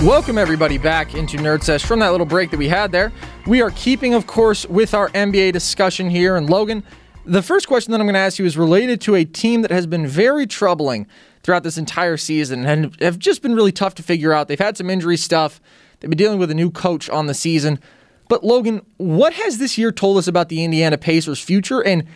[0.00, 3.12] Welcome, everybody, back into Nerd Sesh from that little break that we had there.
[3.46, 6.36] We are keeping, of course, with our NBA discussion here.
[6.36, 6.82] And Logan,
[7.24, 9.70] The first question that I'm going to ask you is related to a team that
[9.70, 11.06] has been very troubling
[11.42, 14.48] throughout this entire season and have just been really tough to figure out.
[14.48, 15.60] They've had some injury stuff.
[16.00, 17.80] They've been dealing with a new coach on the season.
[18.28, 21.82] But Logan, what has this year told us about the Indiana Pacers' future?
[21.82, 22.06] And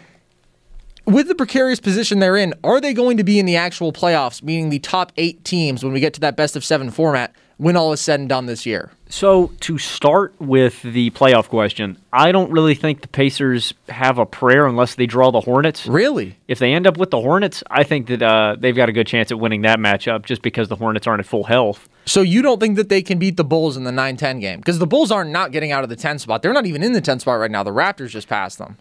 [1.04, 4.42] with the precarious position they're in, are they going to be in the actual playoffs,
[4.42, 7.76] meaning the top eight teams when we get to that best of seven format when
[7.76, 8.90] all is said and done this year?
[9.08, 14.26] So, to start with the playoff question, I don't really think the Pacers have a
[14.26, 15.86] prayer unless they draw the Hornets.
[15.86, 16.36] Really?
[16.48, 19.06] If they end up with the Hornets, I think that uh, they've got a good
[19.06, 21.88] chance at winning that matchup just because the Hornets aren't at full health.
[22.04, 24.58] So, you don't think that they can beat the Bulls in the 9 10 game?
[24.58, 26.42] Because the Bulls are not getting out of the 10 spot.
[26.42, 27.62] They're not even in the 10 spot right now.
[27.62, 28.76] The Raptors just passed them.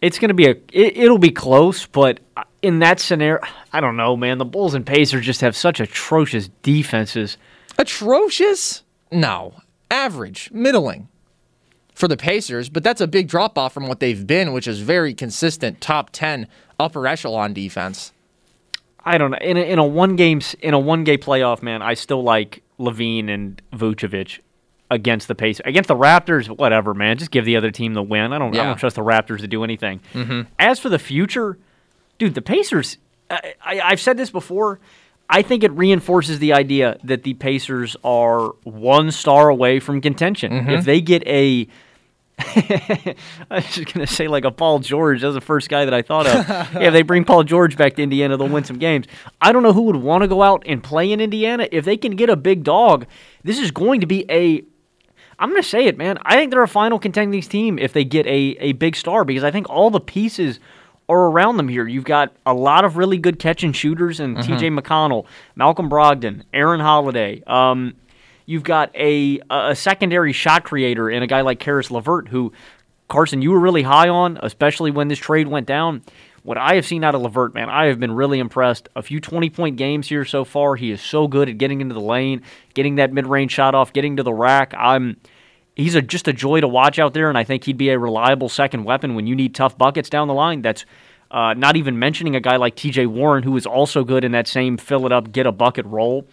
[0.00, 0.56] It's going to be a.
[0.72, 2.20] It, it'll be close, but
[2.64, 4.38] in that scenario, I don't know, man.
[4.38, 7.36] The Bulls and Pacers just have such atrocious defenses.
[7.76, 8.82] Atrocious?
[9.12, 9.52] No.
[9.90, 11.08] Average, middling
[11.94, 14.80] for the Pacers, but that's a big drop off from what they've been, which is
[14.80, 16.48] very consistent top 10
[16.80, 18.12] upper echelon defense.
[19.04, 19.38] I don't know.
[19.42, 22.62] In a, in a one game in a one game playoff, man, I still like
[22.80, 24.38] LaVine and Vucevic
[24.90, 25.66] against the Pacers.
[25.66, 27.18] Against the Raptors, whatever, man.
[27.18, 28.32] Just give the other team the win.
[28.32, 28.54] I don't.
[28.54, 28.62] Yeah.
[28.62, 30.00] I don't trust the Raptors to do anything.
[30.14, 30.50] Mm-hmm.
[30.58, 31.58] As for the future,
[32.18, 32.98] dude, the Pacers.
[33.30, 34.80] I, I, I've said this before.
[35.28, 40.52] I think it reinforces the idea that the Pacers are one star away from contention.
[40.52, 40.70] Mm-hmm.
[40.70, 41.66] If they get a
[42.38, 43.14] I
[43.50, 45.22] was just gonna say like a Paul George.
[45.22, 46.48] That's the first guy that I thought of.
[46.82, 49.06] yeah, they bring Paul George back to Indiana, they'll win some games.
[49.40, 51.96] I don't know who would want to go out and play in Indiana if they
[51.96, 53.06] can get a big dog.
[53.44, 54.64] This is going to be a.
[55.38, 56.18] I'm gonna say it, man.
[56.22, 59.44] I think they're a final contending team if they get a a big star because
[59.44, 60.58] I think all the pieces
[61.08, 61.86] are around them here.
[61.86, 64.52] You've got a lot of really good catch and shooters and mm-hmm.
[64.52, 64.70] T.J.
[64.70, 67.42] McConnell, Malcolm Brogdon, Aaron Holiday.
[67.46, 67.94] Um,
[68.46, 72.52] you've got a a secondary shot creator in a guy like Caris LeVert, who
[73.08, 76.02] Carson you were really high on, especially when this trade went down.
[76.42, 78.90] What I have seen out of LeVert, man, I have been really impressed.
[78.94, 80.76] A few 20 point games here so far.
[80.76, 82.42] He is so good at getting into the lane,
[82.74, 84.74] getting that mid range shot off, getting to the rack.
[84.76, 85.16] I'm
[85.74, 87.98] he's a, just a joy to watch out there, and I think he'd be a
[87.98, 90.62] reliable second weapon when you need tough buckets down the line.
[90.62, 90.84] That's
[91.30, 94.46] uh, not even mentioning a guy like TJ Warren, who is also good in that
[94.46, 96.26] same fill it up, get a bucket role.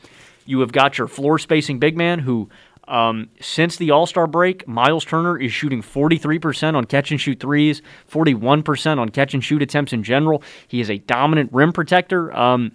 [0.45, 2.49] You have got your floor spacing big man who,
[2.88, 7.39] um, since the All Star break, Miles Turner is shooting 43% on catch and shoot
[7.39, 10.43] threes, 41% on catch and shoot attempts in general.
[10.67, 12.36] He is a dominant rim protector.
[12.36, 12.71] Um,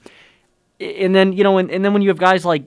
[0.81, 2.64] and then, you know, and, and then when you have guys like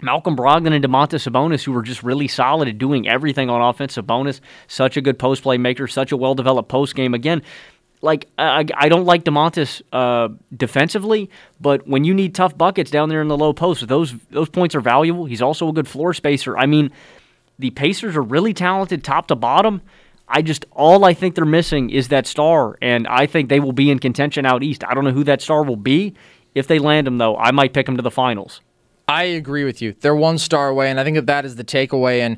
[0.00, 3.96] Malcolm Brogdon and Domantas Sabonis, who were just really solid at doing everything on offense.
[3.96, 7.14] Sabonis, such a good post play maker, such a well developed post game.
[7.14, 7.42] Again,
[8.00, 11.30] like I, I don't like Domantas uh, defensively,
[11.60, 14.74] but when you need tough buckets down there in the low post, those those points
[14.74, 15.24] are valuable.
[15.24, 16.56] He's also a good floor spacer.
[16.56, 16.92] I mean,
[17.58, 19.82] the Pacers are really talented, top to bottom.
[20.28, 23.72] I just all I think they're missing is that star, and I think they will
[23.72, 24.84] be in contention out east.
[24.84, 26.14] I don't know who that star will be.
[26.54, 28.60] If they land him, though, I might pick him to the finals.
[29.08, 29.94] I agree with you.
[29.98, 32.20] They're one star away, and I think that that is the takeaway.
[32.20, 32.36] And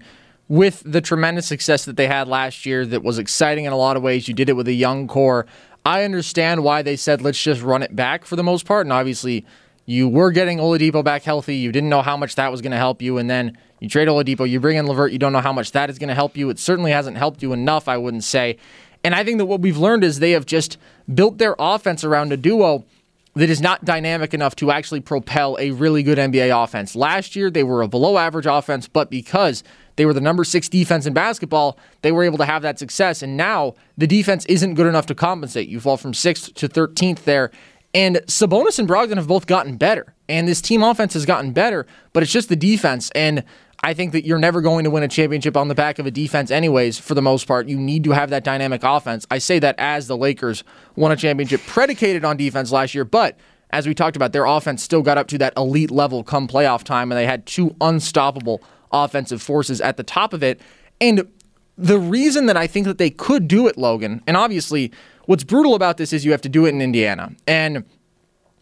[0.48, 3.96] with the tremendous success that they had last year, that was exciting in a lot
[3.96, 4.28] of ways.
[4.28, 5.46] You did it with a young core.
[5.84, 8.92] I understand why they said let's just run it back for the most part, and
[8.92, 9.44] obviously
[9.84, 11.56] you were getting Oladipo back healthy.
[11.56, 14.06] You didn't know how much that was going to help you, and then you trade
[14.06, 15.10] Oladipo, you bring in LeVert.
[15.10, 16.50] You don't know how much that is going to help you.
[16.50, 18.58] It certainly hasn't helped you enough, I wouldn't say.
[19.02, 20.76] And I think that what we've learned is they have just
[21.12, 22.84] built their offense around a duo
[23.34, 26.96] that is not dynamic enough to actually propel a really good NBA offense.
[26.96, 29.62] Last year, they were a below average offense, but because
[29.96, 33.22] they were the number six defense in basketball, they were able to have that success.
[33.22, 35.68] And now the defense isn't good enough to compensate.
[35.68, 37.50] You fall from sixth to 13th there.
[37.94, 40.14] And Sabonis and Brogdon have both gotten better.
[40.30, 43.10] And this team offense has gotten better, but it's just the defense.
[43.16, 43.42] And
[43.82, 46.10] I think that you're never going to win a championship on the back of a
[46.10, 47.68] defense, anyways, for the most part.
[47.68, 49.26] You need to have that dynamic offense.
[49.30, 50.62] I say that as the Lakers
[50.94, 53.38] won a championship predicated on defense last year, but
[53.70, 56.84] as we talked about, their offense still got up to that elite level come playoff
[56.84, 58.62] time, and they had two unstoppable
[58.92, 60.60] offensive forces at the top of it.
[61.00, 61.28] And
[61.76, 64.92] the reason that I think that they could do it, Logan, and obviously
[65.26, 67.32] what's brutal about this is you have to do it in Indiana.
[67.46, 67.84] And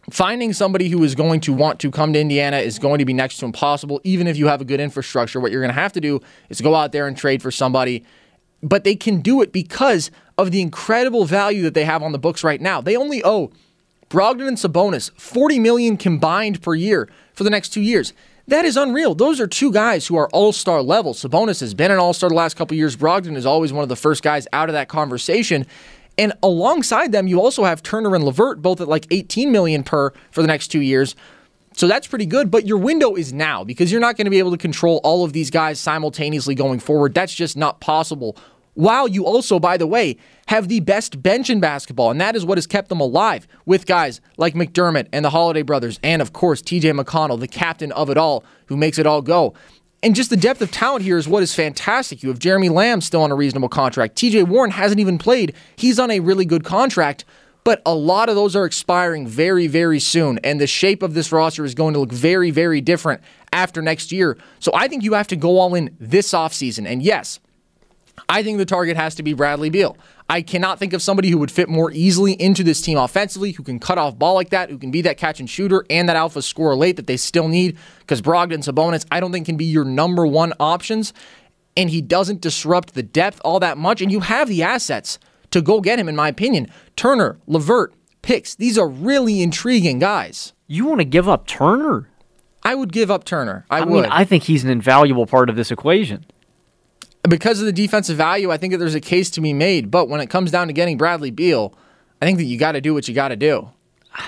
[0.09, 3.13] finding somebody who is going to want to come to Indiana is going to be
[3.13, 5.39] next to impossible, even if you have a good infrastructure.
[5.39, 8.05] What you're going to have to do is go out there and trade for somebody.
[8.61, 12.19] But they can do it because of the incredible value that they have on the
[12.19, 12.81] books right now.
[12.81, 13.51] They only owe
[14.09, 18.13] Brogdon and Sabonis 40 million combined per year for the next two years.
[18.47, 19.13] That is unreal.
[19.13, 21.13] Those are two guys who are all-star level.
[21.13, 22.97] Sabonis has been an all-star the last couple years.
[22.97, 25.67] Brogdon is always one of the first guys out of that conversation.
[26.19, 30.11] And alongside them, you also have Turner and LeVert both at like 18 million per
[30.29, 31.15] for the next two years.
[31.73, 34.39] So that's pretty good, but your window is now because you're not going to be
[34.39, 37.13] able to control all of these guys simultaneously going forward.
[37.13, 38.37] That's just not possible
[38.79, 40.15] While you also, by the way,
[40.47, 43.85] have the best bench in basketball, and that is what has kept them alive with
[43.85, 48.09] guys like McDermott and the Holiday brothers, and of course, TJ McConnell, the captain of
[48.09, 49.53] it all, who makes it all go.
[50.01, 52.23] And just the depth of talent here is what is fantastic.
[52.23, 54.15] You have Jeremy Lamb still on a reasonable contract.
[54.15, 55.53] TJ Warren hasn't even played.
[55.75, 57.25] He's on a really good contract,
[57.65, 60.39] but a lot of those are expiring very, very soon.
[60.41, 63.21] And the shape of this roster is going to look very, very different
[63.51, 64.37] after next year.
[64.59, 66.87] So I think you have to go all in this offseason.
[66.87, 67.41] And yes,
[68.29, 69.97] I think the target has to be Bradley Beal.
[70.29, 73.63] I cannot think of somebody who would fit more easily into this team offensively, who
[73.63, 76.15] can cut off ball like that, who can be that catch and shooter and that
[76.15, 77.77] alpha scorer late that they still need.
[77.99, 81.13] Because Brogdon, Sabonis, I don't think can be your number one options,
[81.75, 84.01] and he doesn't disrupt the depth all that much.
[84.01, 85.17] And you have the assets
[85.49, 86.69] to go get him, in my opinion.
[86.95, 88.53] Turner, LeVert, Picks.
[88.53, 90.53] These are really intriguing guys.
[90.67, 92.07] You want to give up Turner?
[92.61, 93.65] I would give up Turner.
[93.69, 94.03] I, I would.
[94.03, 96.25] mean, I think he's an invaluable part of this equation.
[97.27, 99.91] Because of the defensive value, I think that there's a case to be made.
[99.91, 101.73] But when it comes down to getting Bradley Beal,
[102.21, 103.69] I think that you got to do what you got to do.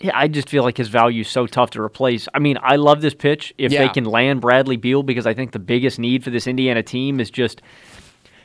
[0.00, 2.28] Yeah, I just feel like his value is so tough to replace.
[2.32, 5.50] I mean, I love this pitch if they can land Bradley Beal because I think
[5.50, 7.62] the biggest need for this Indiana team is just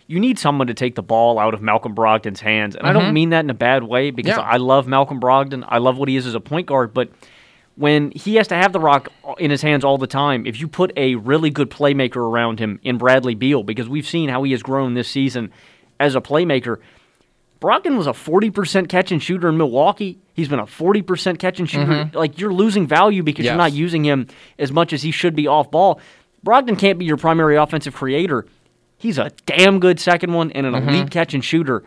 [0.07, 2.75] you need someone to take the ball out of Malcolm Brogdon's hands.
[2.75, 4.39] And I don't mean that in a bad way because Mm-hmm.
[4.39, 4.51] Yeah.
[4.51, 5.63] I love Malcolm Brogdon.
[5.67, 7.09] I love what he is as a point guard, but
[7.75, 10.67] when he has to have the rock in his hands all the time, if you
[10.67, 14.51] put a really good playmaker around him in Bradley Beal, because we've seen how he
[14.51, 15.51] has grown this season
[15.99, 16.77] as a playmaker,
[17.59, 20.19] Brogdon was a 40% catch and shooter in Milwaukee.
[20.33, 21.91] He's been a 40% catch and shooter.
[21.91, 22.17] Mm-hmm.
[22.17, 24.27] Like, you're losing value because you're not using him
[24.59, 25.99] as much as he should be off ball.
[26.45, 28.45] Brogdon can't be your primary offensive creator.
[28.97, 30.89] He's a damn good second one and an mm-hmm.
[30.89, 31.83] elite catch and shooter.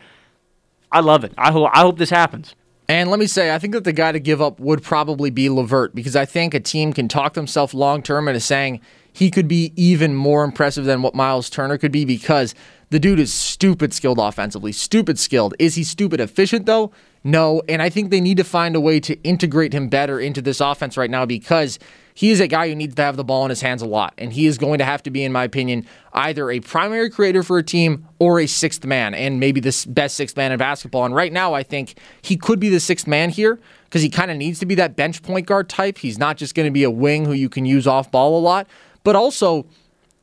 [0.90, 1.34] I love it.
[1.36, 2.54] I, ho- I hope this happens.
[2.88, 5.48] And let me say, I think that the guy to give up would probably be
[5.48, 8.80] LeVert because I think a team can talk themselves long term into saying
[9.12, 12.54] he could be even more impressive than what Miles Turner could be because
[12.90, 14.70] the dude is stupid skilled offensively.
[14.70, 15.54] Stupid skilled.
[15.58, 16.92] Is he stupid efficient though?
[17.26, 17.60] No.
[17.68, 20.60] And I think they need to find a way to integrate him better into this
[20.60, 21.80] offense right now because
[22.14, 24.14] he is a guy who needs to have the ball in his hands a lot.
[24.16, 27.42] And he is going to have to be, in my opinion, either a primary creator
[27.42, 31.04] for a team or a sixth man, and maybe the best sixth man in basketball.
[31.04, 34.30] And right now, I think he could be the sixth man here because he kind
[34.30, 35.98] of needs to be that bench point guard type.
[35.98, 38.40] He's not just going to be a wing who you can use off ball a
[38.40, 38.68] lot,
[39.02, 39.66] but also.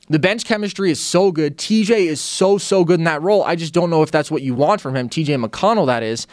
[0.10, 1.58] The bench chemistry is so good.
[1.58, 3.42] TJ is so, so good in that role.
[3.42, 5.08] I just don't know if that's what you want from him.
[5.08, 6.28] TJ McConnell, that is.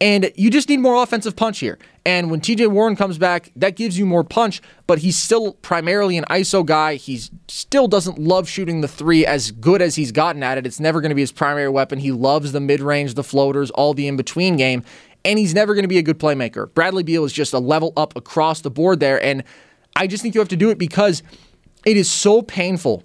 [0.00, 1.78] And you just need more offensive punch here.
[2.06, 6.16] And when TJ Warren comes back, that gives you more punch, but he's still primarily
[6.16, 6.94] an ISO guy.
[6.94, 10.66] He still doesn't love shooting the three as good as he's gotten at it.
[10.66, 11.98] It's never going to be his primary weapon.
[11.98, 14.82] He loves the mid range, the floaters, all the in between game,
[15.22, 16.72] and he's never going to be a good playmaker.
[16.72, 19.22] Bradley Beal is just a level up across the board there.
[19.22, 19.44] And
[19.96, 21.22] I just think you have to do it because
[21.84, 23.04] it is so painful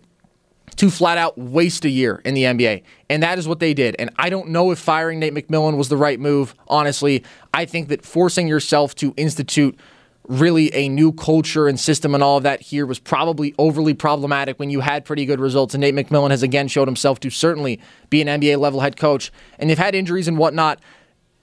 [0.77, 2.83] to flat out waste a year in the NBA.
[3.09, 3.95] And that is what they did.
[3.97, 7.23] And I don't know if firing Nate McMillan was the right move, honestly.
[7.53, 9.77] I think that forcing yourself to institute
[10.27, 14.57] really a new culture and system and all of that here was probably overly problematic
[14.59, 15.73] when you had pretty good results.
[15.73, 19.31] And Nate McMillan has again showed himself to certainly be an NBA level head coach.
[19.59, 20.79] And they've had injuries and whatnot.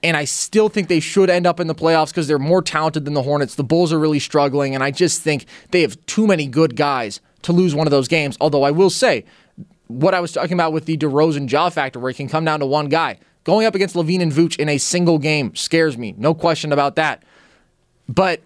[0.03, 3.05] And I still think they should end up in the playoffs because they're more talented
[3.05, 3.55] than the Hornets.
[3.55, 7.20] The Bulls are really struggling, and I just think they have too many good guys
[7.43, 8.36] to lose one of those games.
[8.40, 9.24] Although I will say,
[9.88, 12.61] what I was talking about with the DeRozan jaw factor, where it can come down
[12.61, 16.14] to one guy, going up against LaVine and Vooch in a single game scares me.
[16.16, 17.22] No question about that.
[18.09, 18.40] But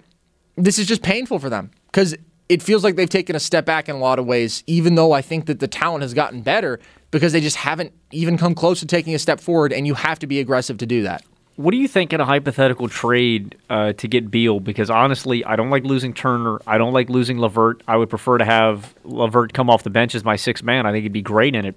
[0.57, 2.16] this is just painful for them because
[2.49, 5.12] it feels like they've taken a step back in a lot of ways, even though
[5.12, 6.78] I think that the talent has gotten better
[7.11, 10.18] because they just haven't even come close to taking a step forward, and you have
[10.20, 11.24] to be aggressive to do that.
[11.57, 14.61] What do you think in a hypothetical trade uh, to get Beal?
[14.61, 16.61] Because honestly, I don't like losing Turner.
[16.66, 17.82] I don't like losing LeVert.
[17.88, 20.84] I would prefer to have LeVert come off the bench as my sixth man.
[20.84, 21.74] I think he'd be great in it.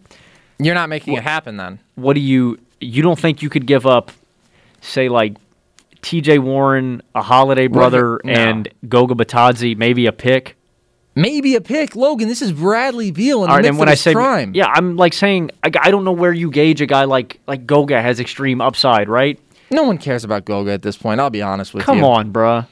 [0.59, 1.79] You're not making it happen then.
[1.95, 2.59] What do you?
[2.81, 4.11] You don't think you could give up,
[4.81, 5.35] say, like
[6.01, 6.39] T.J.
[6.39, 8.33] Warren, a Holiday brother, no.
[8.33, 10.57] and Goga Bitadze, maybe a pick?
[11.15, 12.27] Maybe a pick, Logan.
[12.27, 14.53] This is Bradley Beal All right, and when I say prime.
[14.53, 17.65] yeah, I'm like saying I, I don't know where you gauge a guy like like
[17.65, 19.39] Goga has extreme upside, right?
[19.71, 21.19] No one cares about Goga at this point.
[21.19, 22.03] I'll be honest with Come you.
[22.03, 22.67] Come on, bruh.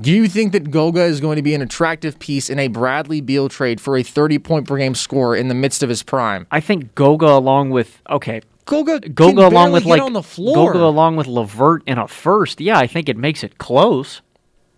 [0.00, 3.20] Do you think that Goga is going to be an attractive piece in a Bradley
[3.20, 6.46] Beal trade for a 30 point per game scorer in the midst of his prime?
[6.50, 10.72] I think Goga along with okay, Goga, Goga along with like on the floor.
[10.72, 12.60] Goga along with LeVert in a first.
[12.60, 14.22] Yeah, I think it makes it close.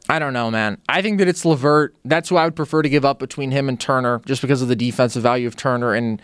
[0.09, 0.79] I don't know, man.
[0.89, 1.95] I think that it's LeVert.
[2.05, 4.69] That's who I would prefer to give up between him and Turner, just because of
[4.69, 5.95] the defensive value of Turner.
[5.95, 6.21] And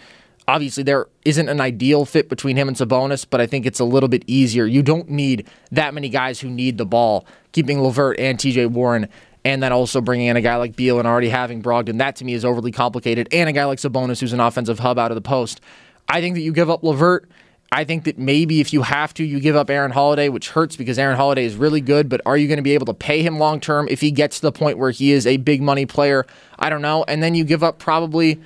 [0.50, 3.84] obviously, there isn't an ideal fit between him and Sabonis, but I think it's a
[3.84, 4.66] little bit easier.
[4.66, 7.24] You don't need that many guys who need the ball.
[7.52, 9.08] Keeping LeVert and TJ Warren,
[9.44, 12.24] and then also bringing in a guy like Beal and already having Brogdon, that to
[12.24, 13.28] me is overly complicated.
[13.32, 15.60] And a guy like Sabonis, who's an offensive hub out of the post.
[16.08, 17.28] I think that you give up LeVert.
[17.72, 20.74] I think that maybe if you have to, you give up Aaron Holiday, which hurts
[20.74, 23.22] because Aaron Holiday is really good, but are you going to be able to pay
[23.22, 25.86] him long term if he gets to the point where he is a big money
[25.86, 26.26] player?
[26.58, 27.04] I don't know.
[27.06, 28.40] And then you give up probably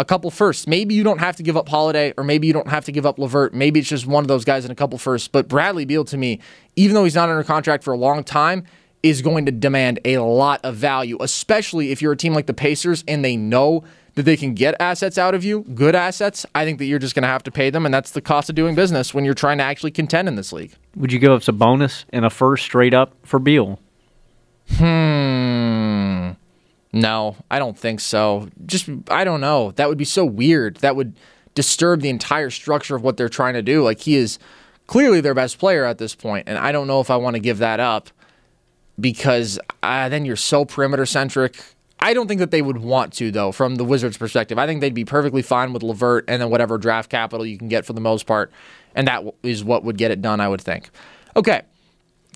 [0.00, 0.66] a couple firsts.
[0.66, 3.04] Maybe you don't have to give up Holiday, or maybe you don't have to give
[3.04, 3.52] up LeVert.
[3.52, 5.28] Maybe it's just one of those guys in a couple firsts.
[5.28, 6.40] But Bradley Beal, to me,
[6.74, 8.64] even though he's not under contract for a long time,
[9.02, 12.54] is going to demand a lot of value, especially if you're a team like the
[12.54, 13.84] Pacers and they know
[14.14, 16.46] that they can get assets out of you, good assets.
[16.54, 18.48] I think that you're just going to have to pay them, and that's the cost
[18.48, 20.72] of doing business when you're trying to actually contend in this league.
[20.96, 23.78] Would you give up Sabonis and a first straight up for Beal?
[24.70, 25.99] Hmm.
[26.92, 28.48] No, I don't think so.
[28.66, 29.70] Just I don't know.
[29.72, 30.76] That would be so weird.
[30.76, 31.16] That would
[31.54, 33.82] disturb the entire structure of what they're trying to do.
[33.82, 34.38] Like he is
[34.86, 37.40] clearly their best player at this point, and I don't know if I want to
[37.40, 38.10] give that up
[38.98, 41.62] because uh, then you're so perimeter centric.
[42.00, 44.58] I don't think that they would want to, though, from the Wizards' perspective.
[44.58, 47.68] I think they'd be perfectly fine with LeVert and then whatever draft capital you can
[47.68, 48.50] get for the most part.
[48.94, 50.90] And that is what would get it done, I would think.
[51.36, 51.62] Okay.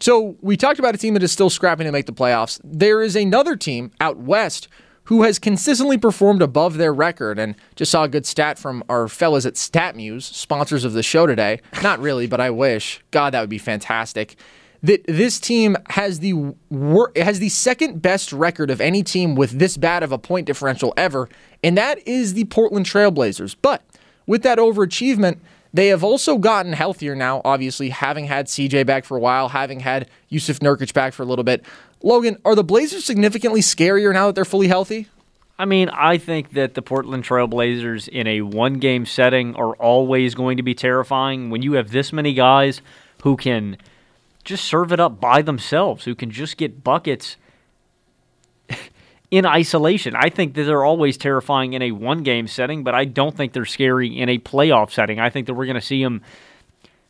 [0.04, 2.60] So we talked about a team that is still scrapping to make the playoffs.
[2.62, 4.68] There is another team out west
[5.04, 9.08] who has consistently performed above their record and just saw a good stat from our
[9.08, 11.58] fellas at StatMuse, sponsors of the show today.
[11.82, 13.02] Not really, but I wish.
[13.12, 14.36] God, that would be fantastic
[14.82, 16.34] that this team has the
[16.68, 20.46] wor- has the second best record of any team with this bad of a point
[20.46, 21.30] differential ever,
[21.62, 23.56] and that is the Portland Trailblazers.
[23.62, 23.82] But
[24.26, 25.38] with that overachievement,
[25.74, 29.80] they have also gotten healthier now, obviously, having had CJ back for a while, having
[29.80, 31.64] had Jusuf Nurkic back for a little bit.
[32.00, 35.08] Logan, are the Blazers significantly scarier now that they're fully healthy?
[35.58, 40.36] I mean, I think that the Portland Trailblazers in a one game setting are always
[40.36, 41.50] going to be terrifying.
[41.50, 42.80] When you have this many guys
[43.24, 43.76] who can
[44.44, 47.36] just serve it up by themselves, who can just get buckets
[49.34, 50.14] in isolation.
[50.14, 53.52] I think that they're always terrifying in a one game setting, but I don't think
[53.52, 55.18] they're scary in a playoff setting.
[55.18, 56.22] I think that we're going to see them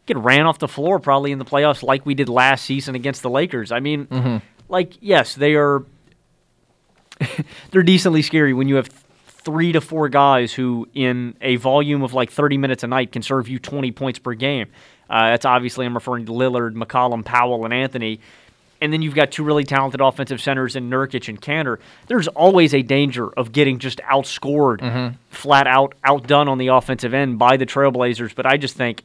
[0.07, 3.20] get ran off the floor probably in the playoffs like we did last season against
[3.20, 3.70] the Lakers.
[3.70, 4.39] I mean, mm-hmm.
[4.70, 5.85] like, yes, they are.
[7.70, 8.89] they're decently scary when you have
[9.27, 13.20] three to four guys who, in a volume of like 30 minutes a night, can
[13.20, 14.68] serve you 20 points per game.
[15.11, 18.20] Uh, that's obviously I'm referring to Lillard, McCollum, Powell, and Anthony.
[18.85, 21.78] And then you've got two really talented offensive centers in Nurkic and Kanter.
[22.07, 25.14] There's always a danger of getting just outscored, mm-hmm.
[25.30, 28.35] flat out outdone on the offensive end by the Trailblazers.
[28.35, 29.03] But I just think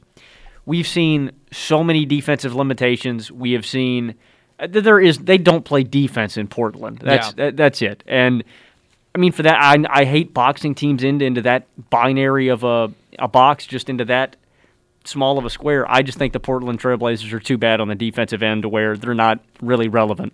[0.65, 3.31] we've seen so many defensive limitations.
[3.31, 4.15] We have seen
[4.59, 6.99] uh, there is they don't play defense in Portland.
[7.01, 7.33] That's yeah.
[7.45, 8.03] that, that's it.
[8.05, 8.43] And
[9.15, 12.91] I mean for that I I hate boxing teams into into that binary of a
[13.17, 14.35] a box just into that
[15.05, 15.89] small of a square.
[15.89, 19.13] I just think the Portland Trailblazers are too bad on the defensive end where they're
[19.13, 20.33] not really relevant.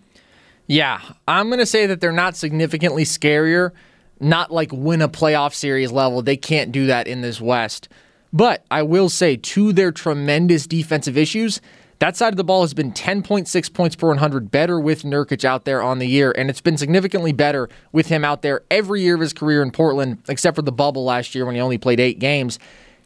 [0.68, 3.72] Yeah, I'm going to say that they're not significantly scarier,
[4.20, 6.22] not like win a playoff series level.
[6.22, 7.88] They can't do that in this West.
[8.34, 11.62] But I will say, to their tremendous defensive issues,
[12.00, 15.64] that side of the ball has been 10.6 points per 100 better with Nurkic out
[15.64, 19.16] there on the year, and it's been significantly better with him out there every year
[19.16, 22.02] of his career in Portland, except for the bubble last year when he only played
[22.02, 22.60] eight games.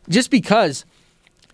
[0.07, 0.85] Just because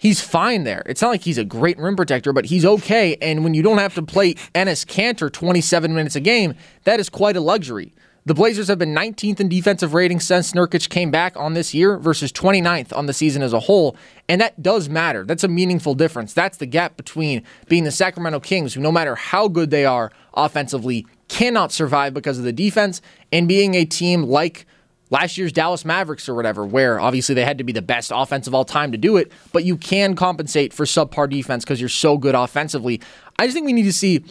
[0.05, 0.83] he's fine there.
[0.85, 3.17] It's not like he's a great rim protector, but he's okay.
[3.23, 6.53] And when you don't have to play Enes Kanter 27 minutes a game,
[6.83, 7.91] that is quite a luxury.
[8.27, 11.97] The Blazers have been 19th in defensive rating since Nurkic came back on this year
[11.97, 13.97] versus 29th on the season as a whole.
[14.29, 15.25] And that does matter.
[15.25, 16.33] That's a meaningful difference.
[16.33, 20.11] That's the gap between being the Sacramento Kings, who no matter how good they are
[20.35, 23.01] offensively, cannot survive because of the defense,
[23.31, 24.67] and being a team like
[25.09, 28.47] last year's Dallas Mavericks or whatever, where obviously they had to be the best offense
[28.47, 31.89] of all time to do it, but you can compensate for subpar defense because you're
[31.89, 33.01] so good offensively.
[33.37, 34.23] I just think we need to see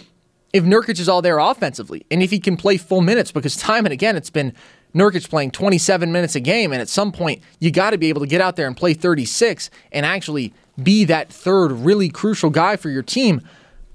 [0.52, 3.86] if Nurkic is all there offensively and if he can play full minutes because time
[3.86, 4.52] and again it's been
[4.94, 8.20] Nurkic playing 27 minutes a game, and at some point you got to be able
[8.20, 12.76] to get out there and play 36 and actually be that third really crucial guy
[12.76, 13.40] for your team.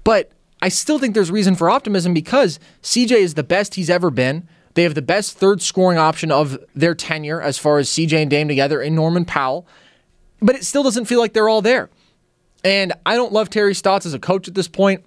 [0.04, 0.30] But
[0.62, 4.46] I still think there's reason for optimism because CJ is the best he's ever been.
[4.80, 8.30] They have the best third scoring option of their tenure as far as CJ and
[8.30, 9.66] Dame together in Norman Powell,
[10.40, 11.90] but it still doesn't feel like they're all there.
[12.64, 15.04] And I don't love Terry Stotts as a coach at this point.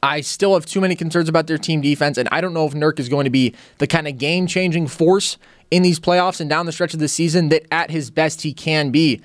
[0.00, 2.72] I still have too many concerns about their team defense, and I don't know if
[2.72, 5.38] Nurk is going to be the kind of game changing force
[5.72, 8.52] in these playoffs and down the stretch of the season that at his best he
[8.52, 9.20] can be.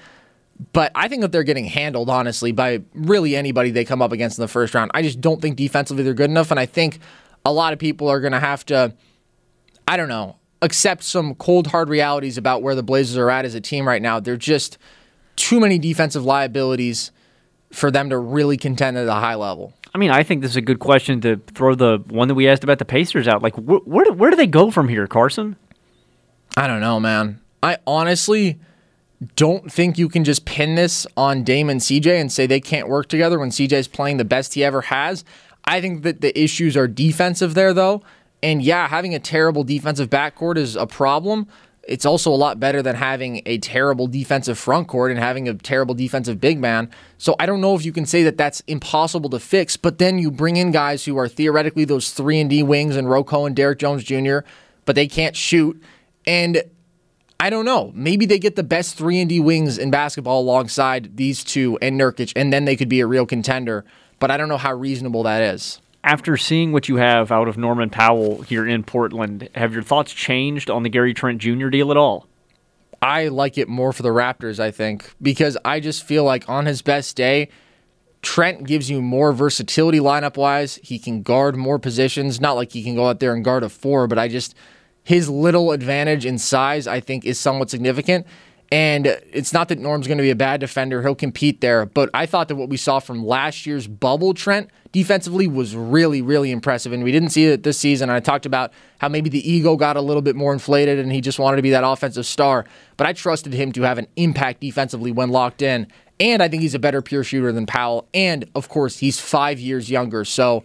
[0.74, 4.40] But I think that they're getting handled, honestly, by really anybody they come up against
[4.40, 4.90] in the first round.
[4.96, 6.98] I just don't think defensively they're good enough, and I think
[7.46, 8.96] a lot of people are going to have to
[9.90, 13.56] I don't know, accept some cold hard realities about where the Blazers are at as
[13.56, 14.20] a team right now.
[14.20, 14.78] They're just
[15.36, 17.10] too many defensive liabilities
[17.74, 19.74] for them to really contend at a high level.
[19.96, 22.48] I mean, I think this is a good question to throw the one that we
[22.48, 23.42] asked about the Pacers out.
[23.42, 25.56] Like, wh- where do, where do they go from here, Carson?
[26.56, 27.42] I don't know, man.
[27.64, 28.60] I honestly
[29.36, 32.88] don't think you can just pin this on Dame and CJ and say they can't
[32.88, 35.26] work together when CJ's playing the best he ever has.
[35.66, 38.04] I think that the issues are defensive there, though.
[38.42, 41.48] And yeah, having a terrible defensive backcourt is a problem.
[41.84, 45.56] It's also a lot better than having a terrible defensive front court and having a
[45.56, 46.90] terrible defensive big man.
[47.18, 50.20] So I don't know if you can say that that's impossible to fix, but then
[50.20, 53.56] you bring in guys who are theoretically those 3 and D wings and Rocco and
[53.56, 54.40] Derrick Jones Jr.,
[54.86, 55.82] but they can't shoot.
[56.28, 56.62] And
[57.40, 57.92] I don't know.
[57.96, 62.00] Maybe they get the best 3 and D wings in basketball alongside these two and
[62.00, 63.84] Nurkic and then they could be a real contender,
[64.20, 67.58] but I don't know how reasonable that is after seeing what you have out of
[67.58, 71.68] Norman Powell here in Portland, have your thoughts changed on the Gary Trent Jr.
[71.68, 72.28] deal at all?
[73.02, 76.66] I like it more for the Raptors, I think, because I just feel like on
[76.66, 77.50] his best day,
[78.22, 80.76] Trent gives you more versatility lineup wise.
[80.84, 82.42] He can guard more positions.
[82.42, 84.56] Not like he can go out there and guard a four, but I just,
[85.04, 88.28] his little advantage in size, I think, is somewhat significant.
[88.72, 91.02] And it's not that Norm's going to be a bad defender.
[91.02, 91.88] He'll compete there.
[91.88, 96.22] But I thought that what we saw from last year's bubble Trent defensively was really,
[96.22, 96.94] really impressive.
[96.94, 98.12] And we didn't see it this season.
[98.12, 101.20] I talked about how maybe the ego got a little bit more inflated and he
[101.20, 102.66] just wanted to be that offensive star.
[102.96, 105.88] But I trusted him to have an impact defensively when locked in.
[106.20, 108.08] And I think he's a better pure shooter than Powell.
[108.14, 110.26] And of course, he's five years younger.
[110.26, 110.64] So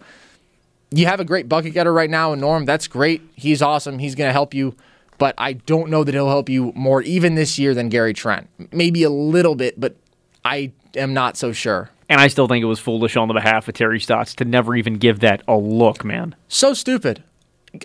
[0.91, 2.65] you have a great bucket getter right now in Norm.
[2.65, 3.21] That's great.
[3.35, 3.97] He's awesome.
[3.97, 4.75] He's going to help you
[5.17, 8.49] but I don't know that he'll help you more even this year than Gary Trent.
[8.71, 9.95] Maybe a little bit, but
[10.43, 11.89] I am not so sure.
[12.07, 14.75] And I still think it was foolish on the behalf of Terry Stotts to never
[14.75, 16.35] even give that a look, man.
[16.47, 17.23] So stupid.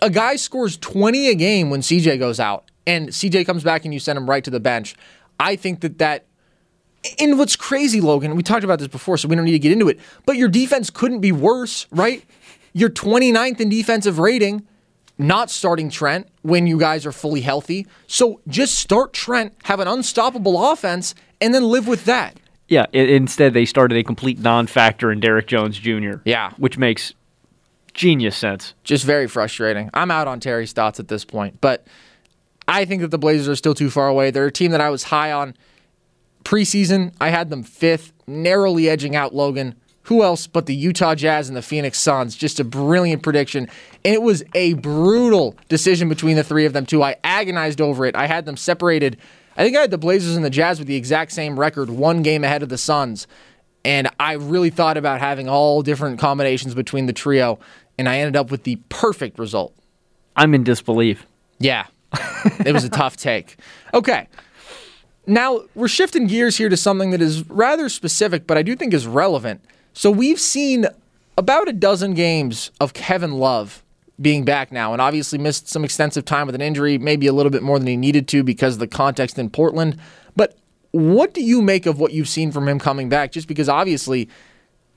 [0.02, 3.94] A guy scores 20 a game when CJ goes out, and CJ comes back and
[3.94, 4.94] you send him right to the bench.
[5.38, 6.26] I think that that.
[7.18, 9.72] And what's crazy, Logan, we talked about this before, so we don't need to get
[9.72, 12.22] into it, but your defense couldn't be worse, right?
[12.74, 14.66] You're 29th in defensive rating
[15.20, 17.86] not starting Trent when you guys are fully healthy.
[18.06, 22.38] So just start Trent, have an unstoppable offense, and then live with that.
[22.68, 26.14] Yeah, it, instead they started a complete non-factor in Derrick Jones Jr.
[26.24, 27.12] Yeah, which makes
[27.92, 28.74] genius sense.
[28.82, 29.90] Just very frustrating.
[29.92, 31.86] I'm out on Terry Stotts at this point, but
[32.66, 34.30] I think that the Blazers are still too far away.
[34.30, 35.54] They're a team that I was high on
[36.44, 37.12] preseason.
[37.20, 39.74] I had them fifth, narrowly edging out Logan
[40.05, 42.34] who else but the Utah Jazz and the Phoenix Suns?
[42.34, 43.68] Just a brilliant prediction.
[44.05, 47.03] And it was a brutal decision between the three of them, too.
[47.03, 48.16] I agonized over it.
[48.16, 49.18] I had them separated.
[49.57, 52.22] I think I had the Blazers and the Jazz with the exact same record, one
[52.22, 53.26] game ahead of the Suns.
[53.84, 57.59] And I really thought about having all different combinations between the trio,
[57.98, 59.74] and I ended up with the perfect result.
[60.36, 61.26] I'm in disbelief.
[61.59, 61.86] Yeah,
[62.64, 63.59] it was a tough take.
[63.92, 64.28] Okay.
[65.26, 68.94] Now, we're shifting gears here to something that is rather specific, but I do think
[68.94, 69.62] is relevant.
[69.93, 70.86] So we've seen
[71.36, 73.82] about a dozen games of Kevin Love
[74.20, 77.51] being back now, and obviously missed some extensive time with an injury, maybe a little
[77.51, 79.99] bit more than he needed to because of the context in Portland.
[80.36, 80.59] But
[80.91, 83.32] what do you make of what you've seen from him coming back?
[83.32, 84.28] Just because obviously,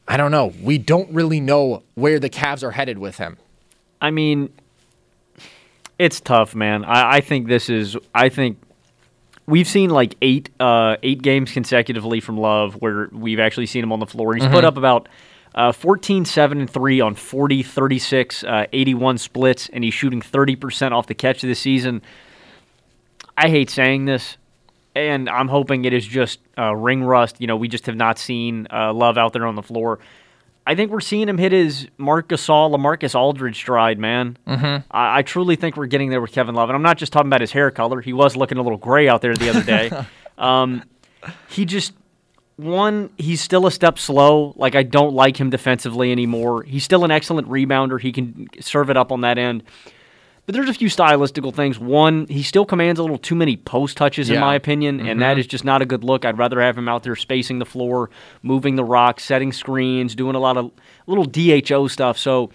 [0.07, 3.37] I don't know, we don't really know where the Cavs are headed with him.
[4.01, 4.49] I mean,
[5.97, 6.83] it's tough, man.
[6.83, 7.95] I, I think this is.
[8.13, 8.57] I think
[9.45, 13.91] we've seen like eight uh, eight games consecutively from Love where we've actually seen him
[13.91, 14.33] on the floor.
[14.33, 14.53] He's mm-hmm.
[14.53, 15.09] put up about
[15.55, 20.91] uh, 14, 7, and 3 on 40, 36, uh, 81 splits, and he's shooting 30%
[20.91, 22.01] off the catch of the season.
[23.37, 24.37] I hate saying this,
[24.95, 27.39] and I'm hoping it is just uh, ring rust.
[27.39, 29.99] You know, we just have not seen uh, Love out there on the floor.
[30.65, 34.37] I think we're seeing him hit his Marc Gasol, LaMarcus Aldridge stride, man.
[34.47, 34.87] Mm-hmm.
[34.91, 36.69] I, I, truly think we're getting there with Kevin Love.
[36.69, 37.99] And I'm not just talking about his hair color.
[37.99, 39.91] He was looking a little gray out there the other day.
[40.37, 40.83] um,
[41.49, 41.93] he just,
[42.55, 44.53] one, he's still a step slow.
[44.55, 46.63] Like, I don't like him defensively anymore.
[46.63, 47.99] He's still an excellent rebounder.
[47.99, 49.63] He can serve it up on that end.
[50.45, 51.79] But there's a few stylistical things.
[51.79, 54.35] One, he still commands a little too many post touches, yeah.
[54.35, 55.07] in my opinion, mm-hmm.
[55.07, 55.47] and that mm-hmm.
[55.47, 56.25] just not a good look.
[56.25, 58.09] I'd rather have him out there spacing the floor,
[58.41, 60.71] moving the rock, setting screens, doing a lot of
[61.07, 62.17] little DHO stuff.
[62.17, 62.51] So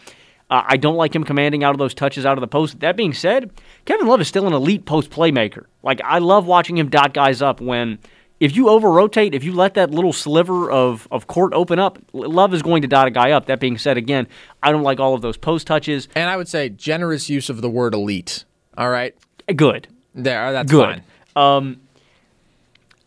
[0.50, 2.80] uh, I don't like him commanding out of those touches out of the post.
[2.80, 3.50] That being said,
[3.86, 5.64] Kevin Love is still an elite post playmaker.
[5.82, 7.98] Like, I love watching him dot guys up when–
[8.40, 11.98] if you over rotate, if you let that little sliver of, of court open up,
[12.12, 13.46] Love is going to dot a guy up.
[13.46, 14.28] That being said, again,
[14.62, 16.08] I don't like all of those post touches.
[16.14, 18.44] And I would say generous use of the word elite.
[18.76, 19.14] All right.
[19.54, 19.88] Good.
[20.14, 21.02] There, that's good.
[21.34, 21.80] Um,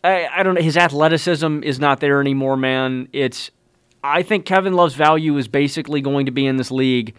[0.04, 0.62] I, I don't know.
[0.62, 3.08] His athleticism is not there anymore, man.
[3.14, 3.52] It's.
[4.04, 7.14] I think Kevin Love's value is basically going to be in this league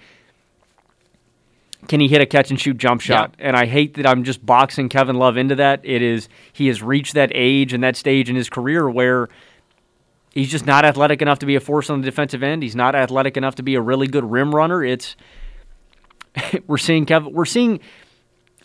[1.88, 3.34] can he hit a catch and shoot jump shot?
[3.38, 3.48] Yeah.
[3.48, 5.80] And I hate that I'm just boxing Kevin Love into that.
[5.84, 9.28] It is he has reached that age and that stage in his career where
[10.32, 12.62] he's just not athletic enough to be a force on the defensive end.
[12.62, 14.84] He's not athletic enough to be a really good rim runner.
[14.84, 15.16] It's
[16.66, 17.80] we're seeing Kevin we're seeing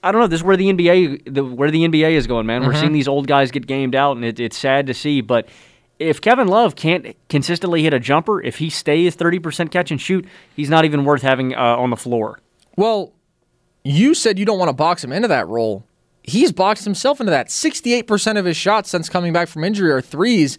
[0.03, 0.27] I don't know.
[0.27, 2.61] This is where the NBA, the, where the NBA is going, man.
[2.61, 2.79] We're Mm-hmm.
[2.81, 5.21] seeing these old guys get gamed out, and it, it's sad to see.
[5.21, 5.49] But
[5.97, 9.99] if Kevin Love can't consistently hit a jumper, if he stays thirty percent catch and
[9.99, 12.39] shoot, he's not even worth having uh, on the floor.
[12.77, 13.13] Well,
[13.83, 15.83] you said you don't want to box him into that role.
[16.23, 17.47] He's boxed himself into that.
[17.47, 20.57] 68% of his shots since coming back from injury are threes,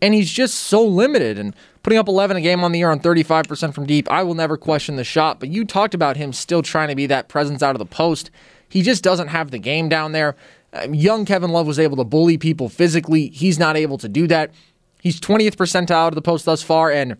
[0.00, 1.38] and he's just so limited.
[1.38, 4.34] And putting up 11 a game on the year on 35% from deep, I will
[4.34, 5.40] never question the shot.
[5.40, 8.30] But you talked about him still trying to be that presence out of the post.
[8.68, 10.36] He just doesn't have the game down there.
[10.72, 13.28] Um, young Kevin Love was able to bully people physically.
[13.28, 14.52] He's not able to do that.
[15.02, 17.16] He's 20th percentile out of the post thus far, and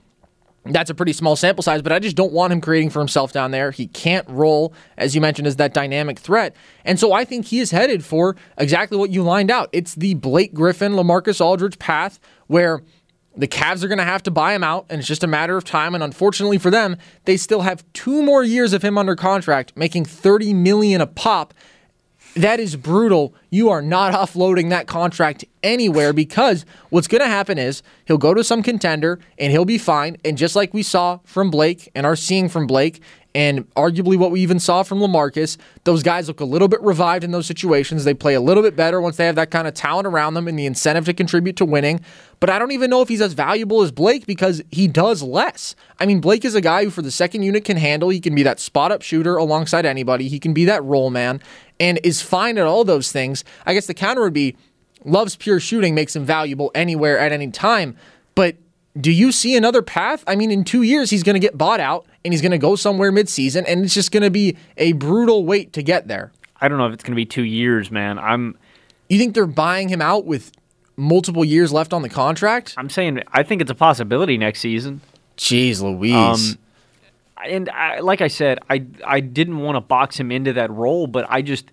[0.64, 3.32] that's a pretty small sample size, but I just don't want him creating for himself
[3.32, 3.70] down there.
[3.70, 6.54] He can't roll, as you mentioned, as that dynamic threat.
[6.84, 9.70] And so I think he is headed for exactly what you lined out.
[9.72, 12.82] It's the Blake Griffin, LaMarcus Aldridge path where
[13.36, 15.56] the Cavs are going to have to buy him out, and it's just a matter
[15.56, 15.94] of time.
[15.94, 20.06] And unfortunately for them, they still have two more years of him under contract, making
[20.06, 21.54] 30 million a pop.
[22.38, 23.34] That is brutal.
[23.50, 28.32] You are not offloading that contract anywhere because what's going to happen is he'll go
[28.32, 30.18] to some contender and he'll be fine.
[30.24, 33.02] And just like we saw from Blake and are seeing from Blake,
[33.34, 37.24] and arguably what we even saw from LaMarcus, those guys look a little bit revived
[37.24, 38.04] in those situations.
[38.04, 40.48] They play a little bit better once they have that kind of talent around them
[40.48, 42.00] and the incentive to contribute to winning.
[42.40, 45.76] But I don't even know if he's as valuable as Blake because he does less.
[46.00, 48.08] I mean, Blake is a guy who, for the second unit, can handle.
[48.08, 50.28] He can be that spot up shooter alongside anybody.
[50.28, 51.40] He can be that role man
[51.78, 53.44] and is fine at all those things.
[53.66, 54.56] I guess the counter would be
[55.04, 57.96] Love's pure shooting makes him valuable anywhere at any time.
[58.34, 58.56] But
[59.00, 60.24] do you see another path?
[60.26, 62.58] I mean, in two years, he's going to get bought out and he's going to
[62.58, 66.32] go somewhere midseason, and it's just going to be a brutal wait to get there.
[66.60, 68.18] I don't know if it's going to be two years, man.
[68.18, 68.58] I'm
[69.08, 70.52] You think they're buying him out with
[70.96, 72.74] multiple years left on the contract?
[72.76, 75.00] I'm saying I think it's a possibility next season.
[75.36, 76.14] Jeez Louise.
[76.52, 76.58] Um,
[77.46, 81.06] and I, like I said, I I didn't want to box him into that role,
[81.06, 81.70] but I just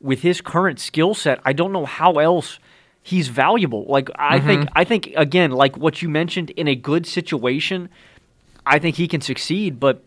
[0.00, 2.58] with his current skill set, I don't know how else
[3.02, 3.84] he's valuable.
[3.86, 7.90] Like I think I think again, like what you mentioned, in a good situation,
[8.66, 9.80] I think he can succeed.
[9.80, 10.02] But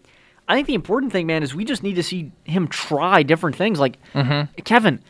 [0.47, 3.56] I think the important thing, man, is we just need to see him try different
[3.56, 3.80] things.
[3.80, 3.97] Like
[4.64, 5.01] Kevin,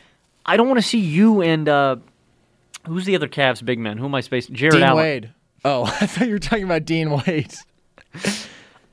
[0.44, 1.96] I don't want to see you and uh,
[2.86, 3.98] who's the other Cavs big man?
[3.98, 4.54] Who am I spacing?
[4.54, 5.04] Jarrett Dean Allen.
[5.04, 5.30] Wade.
[5.64, 7.54] Oh, I thought you were talking about Dean Wade.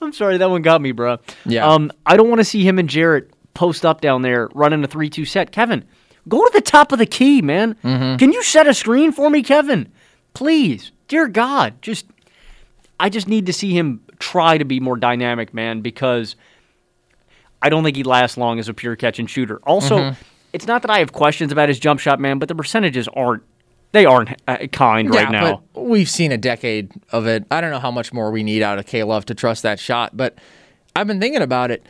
[0.00, 1.18] I'm sorry, that one got me, bro.
[1.46, 1.66] Yeah.
[1.66, 4.86] Um, I don't want to see him and Jarrett post up down there running a
[4.86, 5.52] three-two set.
[5.52, 5.84] Kevin,
[6.28, 7.74] go to the top of the key, man.
[7.82, 8.16] Mm-hmm.
[8.16, 9.90] Can you set a screen for me, Kevin?
[10.34, 12.04] Please, dear God, just
[12.98, 16.34] I just need to see him try to be more dynamic, man, because
[17.62, 19.58] I don't think he lasts long as a pure catch and shooter.
[19.64, 20.22] Also, Mm-hmm.
[20.52, 23.42] it's not that I have questions about his jump shot, man, but the percentages aren't
[23.92, 25.62] they aren't uh, kind right now.
[25.72, 27.44] but we've seen a decade of it.
[27.50, 29.78] I don't know how much more we need out of K Love to trust that
[29.78, 30.36] shot, but
[30.94, 31.86] I've been thinking about it,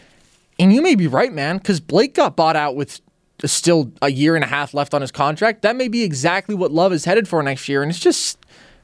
[0.59, 3.01] and you may be right, man, because Blake got bought out with
[3.45, 5.63] still a year and a half left on his contract.
[5.63, 8.39] That may be exactly what Love is headed for next year, and it's just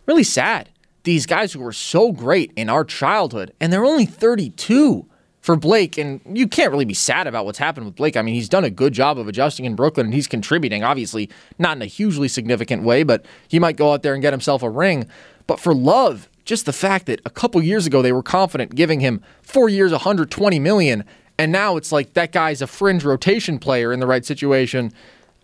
[0.07, 0.68] really sad.
[1.05, 5.07] These guys who were so great in our childhood, and they're only 32
[5.41, 8.17] for Blake, and you can't really be sad about what's happened with Blake.
[8.17, 11.29] I mean, he's done a good job of adjusting in Brooklyn, and he's contributing, obviously,
[11.59, 14.63] not in a hugely significant way, but he might go out there and get himself
[14.63, 15.09] a ring.
[15.49, 19.01] But for Love, just the fact that a couple years ago they were confident giving
[19.01, 21.05] him four years, 120 million,
[21.39, 24.93] and now it's like that guy's a fringe rotation player in the right situation.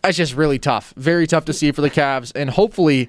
[0.02, 0.94] That's just really tough.
[0.96, 3.08] Very tough to see for the Cavs, and hopefully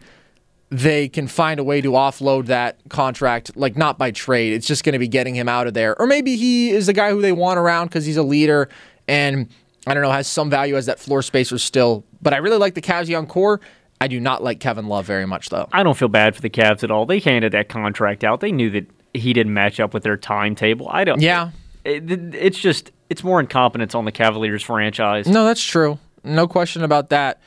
[0.70, 4.53] they can find a way to offload that contract, like not by trade.
[4.53, 5.99] It's just going to be getting him out of there.
[5.99, 8.70] Or maybe he is the guy who they want around because he's a leader
[9.07, 9.49] and
[9.88, 12.05] I don't know, has some value as that floor spacer still.
[12.22, 13.59] But I really like the Cavs young core.
[14.01, 15.67] I do not like Kevin Love very much, though.
[15.74, 17.05] I don't feel bad for the Cavs at all.
[17.05, 18.39] They handed that contract out.
[18.39, 20.88] They knew that he didn't match up with their timetable.
[20.89, 21.22] I don't.
[21.22, 21.51] Yeah.
[21.84, 25.28] It, it's just it's more incompetence on the Cavaliers franchise.
[25.28, 25.97] No, that's true.
[26.24, 27.41] No question about that.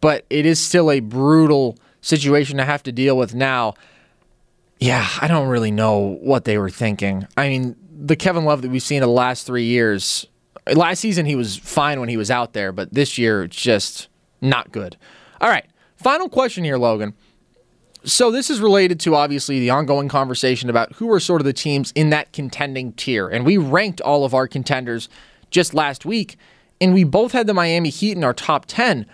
[0.00, 3.74] But it is still a brutal situation to have to deal with now.
[4.78, 7.26] Yeah, I don't really know what they were thinking.
[7.36, 10.26] I mean, the Kevin Love that we've seen in the last three years,
[10.72, 14.08] last season he was fine when he was out there, but this year it's just
[14.40, 14.96] not good.
[15.40, 15.64] All right,
[15.96, 17.14] final question here, Logan.
[18.04, 21.54] So this is related to obviously the ongoing conversation about who are sort of the
[21.54, 23.28] teams in that contending tier.
[23.28, 25.08] And we ranked all of our contenders
[25.50, 26.36] just last week,
[26.82, 29.06] and we both had the Miami Heat in our top 10.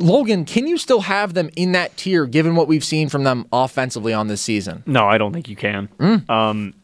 [0.00, 3.46] Logan, can you still have them in that tier given what we've seen from them
[3.52, 4.82] offensively on this season?
[4.86, 5.88] No, I don't think you can.
[5.98, 6.28] Mm.
[6.28, 6.74] Um,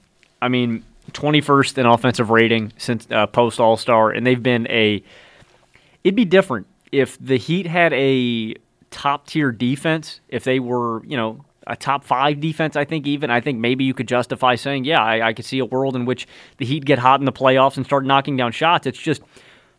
[0.41, 5.03] I mean, 21st in offensive rating since uh, post All Star, and they've been a.
[6.05, 8.55] It'd be different if the Heat had a
[8.91, 10.21] top tier defense.
[10.29, 13.85] If they were, you know, a top five defense, I think even I think maybe
[13.85, 16.27] you could justify saying, yeah, I, I could see a world in which
[16.59, 18.87] the Heat get hot in the playoffs and start knocking down shots.
[18.87, 19.23] It's just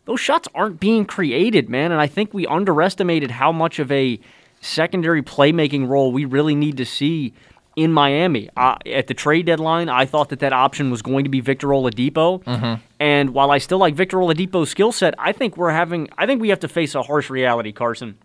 [0.06, 1.92] those shots aren't being created, man.
[1.92, 4.20] And I think we underestimated how much of a
[4.62, 7.34] secondary playmaking role we really need to see
[7.76, 8.50] in Miami.
[8.58, 11.68] Uh, at the trade deadline, I thought that that option was going to be Victor
[11.68, 12.44] Oladipo.
[12.44, 12.82] Mm-hmm.
[13.00, 16.42] And while I still like Victor Oladipo's skill set, I think we're having, I think
[16.42, 18.18] we have to face a harsh reality, Carson.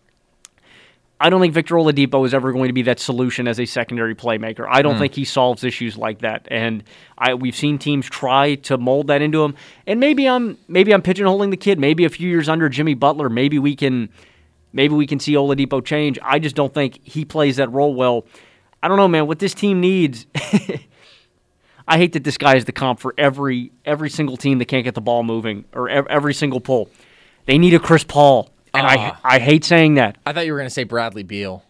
[1.18, 4.14] I don't think Victor Oladipo is ever going to be that solution as a secondary
[4.14, 4.66] playmaker.
[4.68, 4.98] I don't Mm.
[4.98, 6.46] think he solves issues like that.
[6.50, 6.84] And
[7.16, 9.54] I, we've seen teams try to mold that into him.
[9.86, 11.78] And maybe I'm maybe I'm pigeonholing the kid.
[11.78, 14.10] Maybe a few years under Jimmy Butler, maybe we can
[14.74, 16.18] maybe we can see Oladipo change.
[16.22, 18.26] I just don't think he plays that role well.
[18.82, 19.26] I don't know, man.
[19.26, 20.26] What this team needs.
[21.88, 24.84] I hate that this guy is the comp for every every single team that can't
[24.84, 26.90] get the ball moving or every single pull.
[27.46, 29.20] They need a Chris Paul, and I Ah.
[29.24, 30.16] I hate saying that.
[30.26, 31.62] I thought you were going to say Bradley Beal.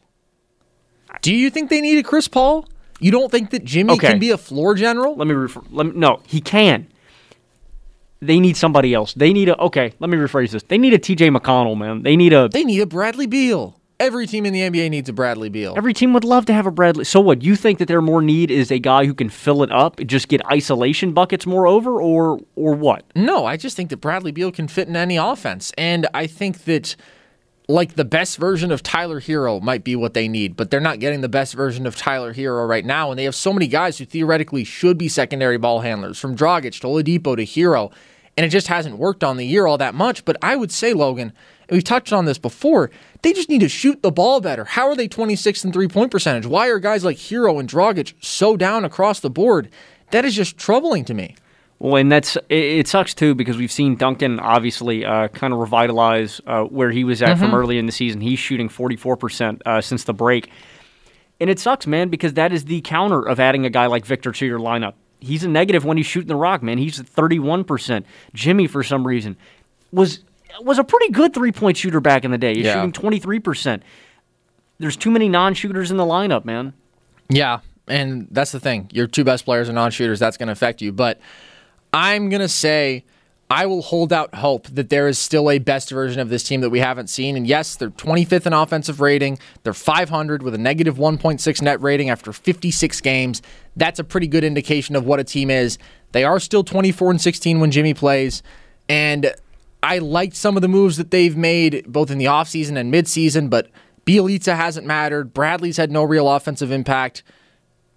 [1.22, 2.66] Do you think they need a Chris Paul?
[3.00, 4.08] You don't think that Jimmy Okay.
[4.10, 5.16] can be a floor general?
[5.16, 5.60] Let me refer.
[5.70, 6.86] Let me, no, he can.
[8.20, 9.12] They need somebody else.
[9.14, 9.58] They need a.
[9.60, 10.62] Okay, let me rephrase this.
[10.62, 11.28] They need a T.J.
[11.30, 12.02] McConnell, man.
[12.02, 12.48] They need a.
[12.48, 13.75] They need a Bradley Beal.
[13.98, 15.74] Every team in the NBA needs a Bradley Beal.
[15.76, 17.04] Every team would love to have a Bradley.
[17.04, 17.42] So what?
[17.42, 20.28] You think that their more need is a guy who can fill it up, just
[20.28, 23.04] get isolation buckets more over, or or what?
[23.14, 25.72] No, I just think that Bradley Beal can fit in any offense.
[25.78, 26.94] And I think that
[27.68, 31.00] like the best version of Tyler Herro might be what they need, but they're not
[31.00, 33.10] getting the best version of Tyler Herro right now.
[33.10, 36.80] And they have so many guys who theoretically should be secondary ball handlers, from Dragic
[36.80, 37.92] to Oladipo to Herro.
[38.36, 40.24] And it just hasn't worked on the year all that much.
[40.26, 41.32] But I would say, Logan,
[41.70, 42.90] we've touched on this before,
[43.22, 44.64] they just need to shoot the ball better.
[44.64, 46.46] How are they 26th in three point percentage?
[46.46, 49.68] Why are guys like Herro and Dragic so down across the board?
[50.10, 51.36] That is just troubling to me.
[51.78, 55.58] Well, and that's it, it sucks too because we've seen Duncan obviously uh, kind of
[55.58, 58.20] revitalize uh, where he was at from early in the season.
[58.20, 60.50] He's shooting 44% uh, since the break.
[61.38, 64.32] And it sucks, man, because that is the counter of adding a guy like Victor
[64.32, 64.94] to your lineup.
[65.20, 66.78] He's a negative when he's shooting the rock, man.
[66.78, 68.04] He's at 31%.
[68.32, 69.36] Jimmy, for some reason,
[69.92, 70.20] was
[70.62, 72.54] was a pretty good three point shooter back in the day.
[72.54, 72.74] He's Yeah.
[72.74, 73.82] shooting 23%.
[74.78, 76.72] There's too many non shooters in the lineup, man.
[77.28, 78.88] Yeah, and that's the thing.
[78.92, 80.18] Your two best players are non-shooters.
[80.20, 80.92] That's going to affect you.
[80.92, 81.18] But
[81.92, 83.04] I'm going to say
[83.50, 86.60] I will hold out hope that there is still a best version of this team
[86.60, 87.36] that we haven't seen.
[87.36, 89.38] And yes, they're 25th in offensive rating.
[89.62, 93.42] They're 500 with a negative 1.6 net rating after 56 games.
[93.76, 95.78] That's a pretty good indication of what a team is.
[96.12, 98.42] They are still 24 and 16 when Jimmy plays.
[98.88, 99.32] And
[99.86, 103.48] I liked some of the moves that they've made both in the offseason and midseason,
[103.48, 103.68] but
[104.04, 105.32] Bjelica hasn't mattered.
[105.32, 107.22] Bradley's had no real offensive impact.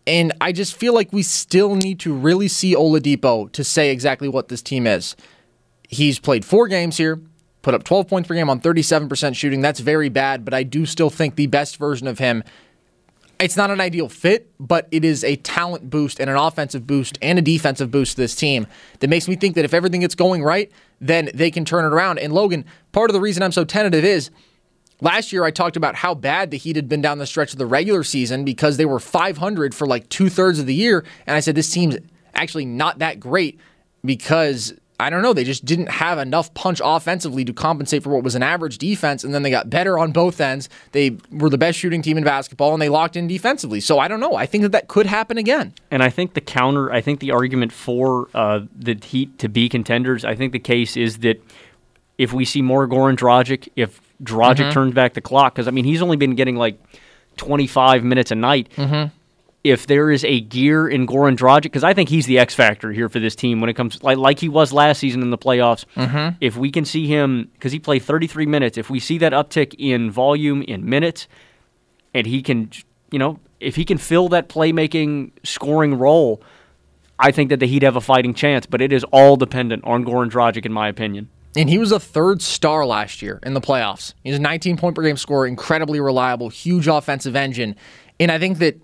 [0.05, 4.29] And I just feel like we still need to really see Oladipo to say exactly
[4.29, 5.15] what this team is.
[5.87, 7.19] He's played four games here,
[7.63, 9.61] put up 12 points per game on 37% shooting.
[9.61, 12.43] That's very bad, but I do still think the best version of him.
[13.39, 17.17] It's not an ideal fit, but it is a talent boost and an offensive boost
[17.21, 18.67] and a defensive boost to this team
[18.99, 20.69] that makes me think that if everything gets going right,
[20.99, 22.19] then they can turn it around.
[22.19, 24.29] And Logan, part of the reason I'm so tentative is
[25.01, 27.57] Last year, I talked about how bad the Heat had been down the stretch of
[27.57, 31.05] the regular season because they were 500 for like two thirds of the year.
[31.25, 31.97] And I said, this team's
[32.35, 33.59] actually not that great
[34.03, 38.23] because, I don't know, they just didn't have enough punch offensively to compensate for what
[38.23, 39.23] was an average defense.
[39.23, 40.67] And then they got better on both ends.
[40.91, 43.79] They were the best shooting team in basketball and they locked in defensively.
[43.79, 44.35] So I don't know.
[44.35, 45.73] I think that that could happen again.
[45.89, 49.69] And I think the counter, I think the argument for uh, the Heat to be
[49.69, 51.41] contenders, I think the case is that
[52.17, 54.71] if we see more Goran Dragic, if Dragic Mm-hmm.
[54.71, 56.77] turns back the clock, because I mean he's only been getting like
[57.37, 58.67] 25 minutes a night.
[58.75, 59.13] Mm-hmm.
[59.63, 62.93] If there is a gear in Goran Dragic, because I think he's the X factor
[62.93, 65.37] here for this team when it comes like like he was last season in the
[65.37, 65.83] playoffs.
[65.95, 66.37] Mm-hmm.
[66.39, 69.75] If we can see him, because he played 33 minutes, if we see that uptick
[69.77, 71.27] in volume in minutes,
[72.13, 72.71] and he can,
[73.11, 76.41] you know, if he can fill that playmaking scoring role,
[77.17, 78.65] I think that the Heat have a fighting chance.
[78.65, 81.29] But it is all dependent on Goran Dragic, in my opinion.
[81.55, 84.13] And he was a third star last year in the playoffs.
[84.23, 87.75] He's a 19 point per game scorer, incredibly reliable, huge offensive engine.
[88.19, 88.79] And I think that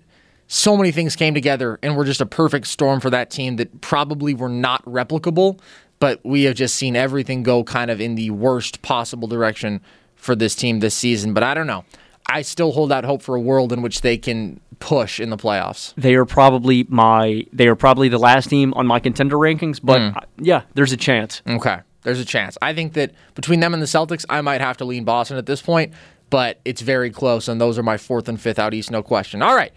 [0.48, 3.80] so many things came together and were just a perfect storm for that team that
[3.80, 5.58] probably were not replicable.
[5.98, 9.80] But we have just seen everything go kind of in the worst possible direction
[10.14, 11.32] for this team this season.
[11.32, 11.84] But I don't know.
[12.28, 15.36] I still hold out hope for a world in which they can push in the
[15.36, 15.94] playoffs.
[15.96, 20.00] They are probably my they are probably the last team on my contender rankings, but
[20.00, 21.42] uh, yeah, there's a chance.
[21.48, 21.78] Okay.
[22.02, 22.56] There's a chance.
[22.62, 25.46] I think that between them and the Celtics, I might have to lean Boston at
[25.46, 25.92] this point,
[26.30, 29.42] but it's very close, and those are my fourth and fifth out east, no question.
[29.42, 29.72] All right.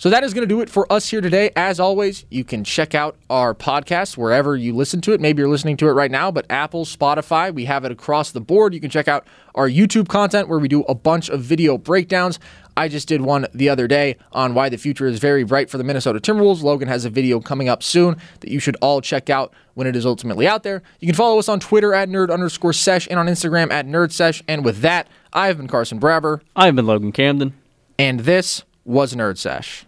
[0.00, 1.50] So that is going to do it for us here today.
[1.56, 5.20] As always, you can check out our podcast wherever you listen to it.
[5.20, 8.40] Maybe you're listening to it right now, but Apple, Spotify, we have it across the
[8.40, 8.74] board.
[8.74, 9.26] You can check out
[9.56, 12.38] our YouTube content where we do a bunch of video breakdowns.
[12.76, 15.78] I just did one the other day on why the future is very bright for
[15.78, 16.62] the Minnesota Timberwolves.
[16.62, 19.96] Logan has a video coming up soon that you should all check out when it
[19.96, 20.80] is ultimately out there.
[21.00, 24.12] You can follow us on Twitter at nerd underscore sesh and on Instagram at nerd
[24.12, 24.44] sesh.
[24.46, 26.40] And with that, I've been Carson Brabber.
[26.54, 27.54] I've been Logan Camden.
[27.98, 29.87] And this was Nerd Sesh.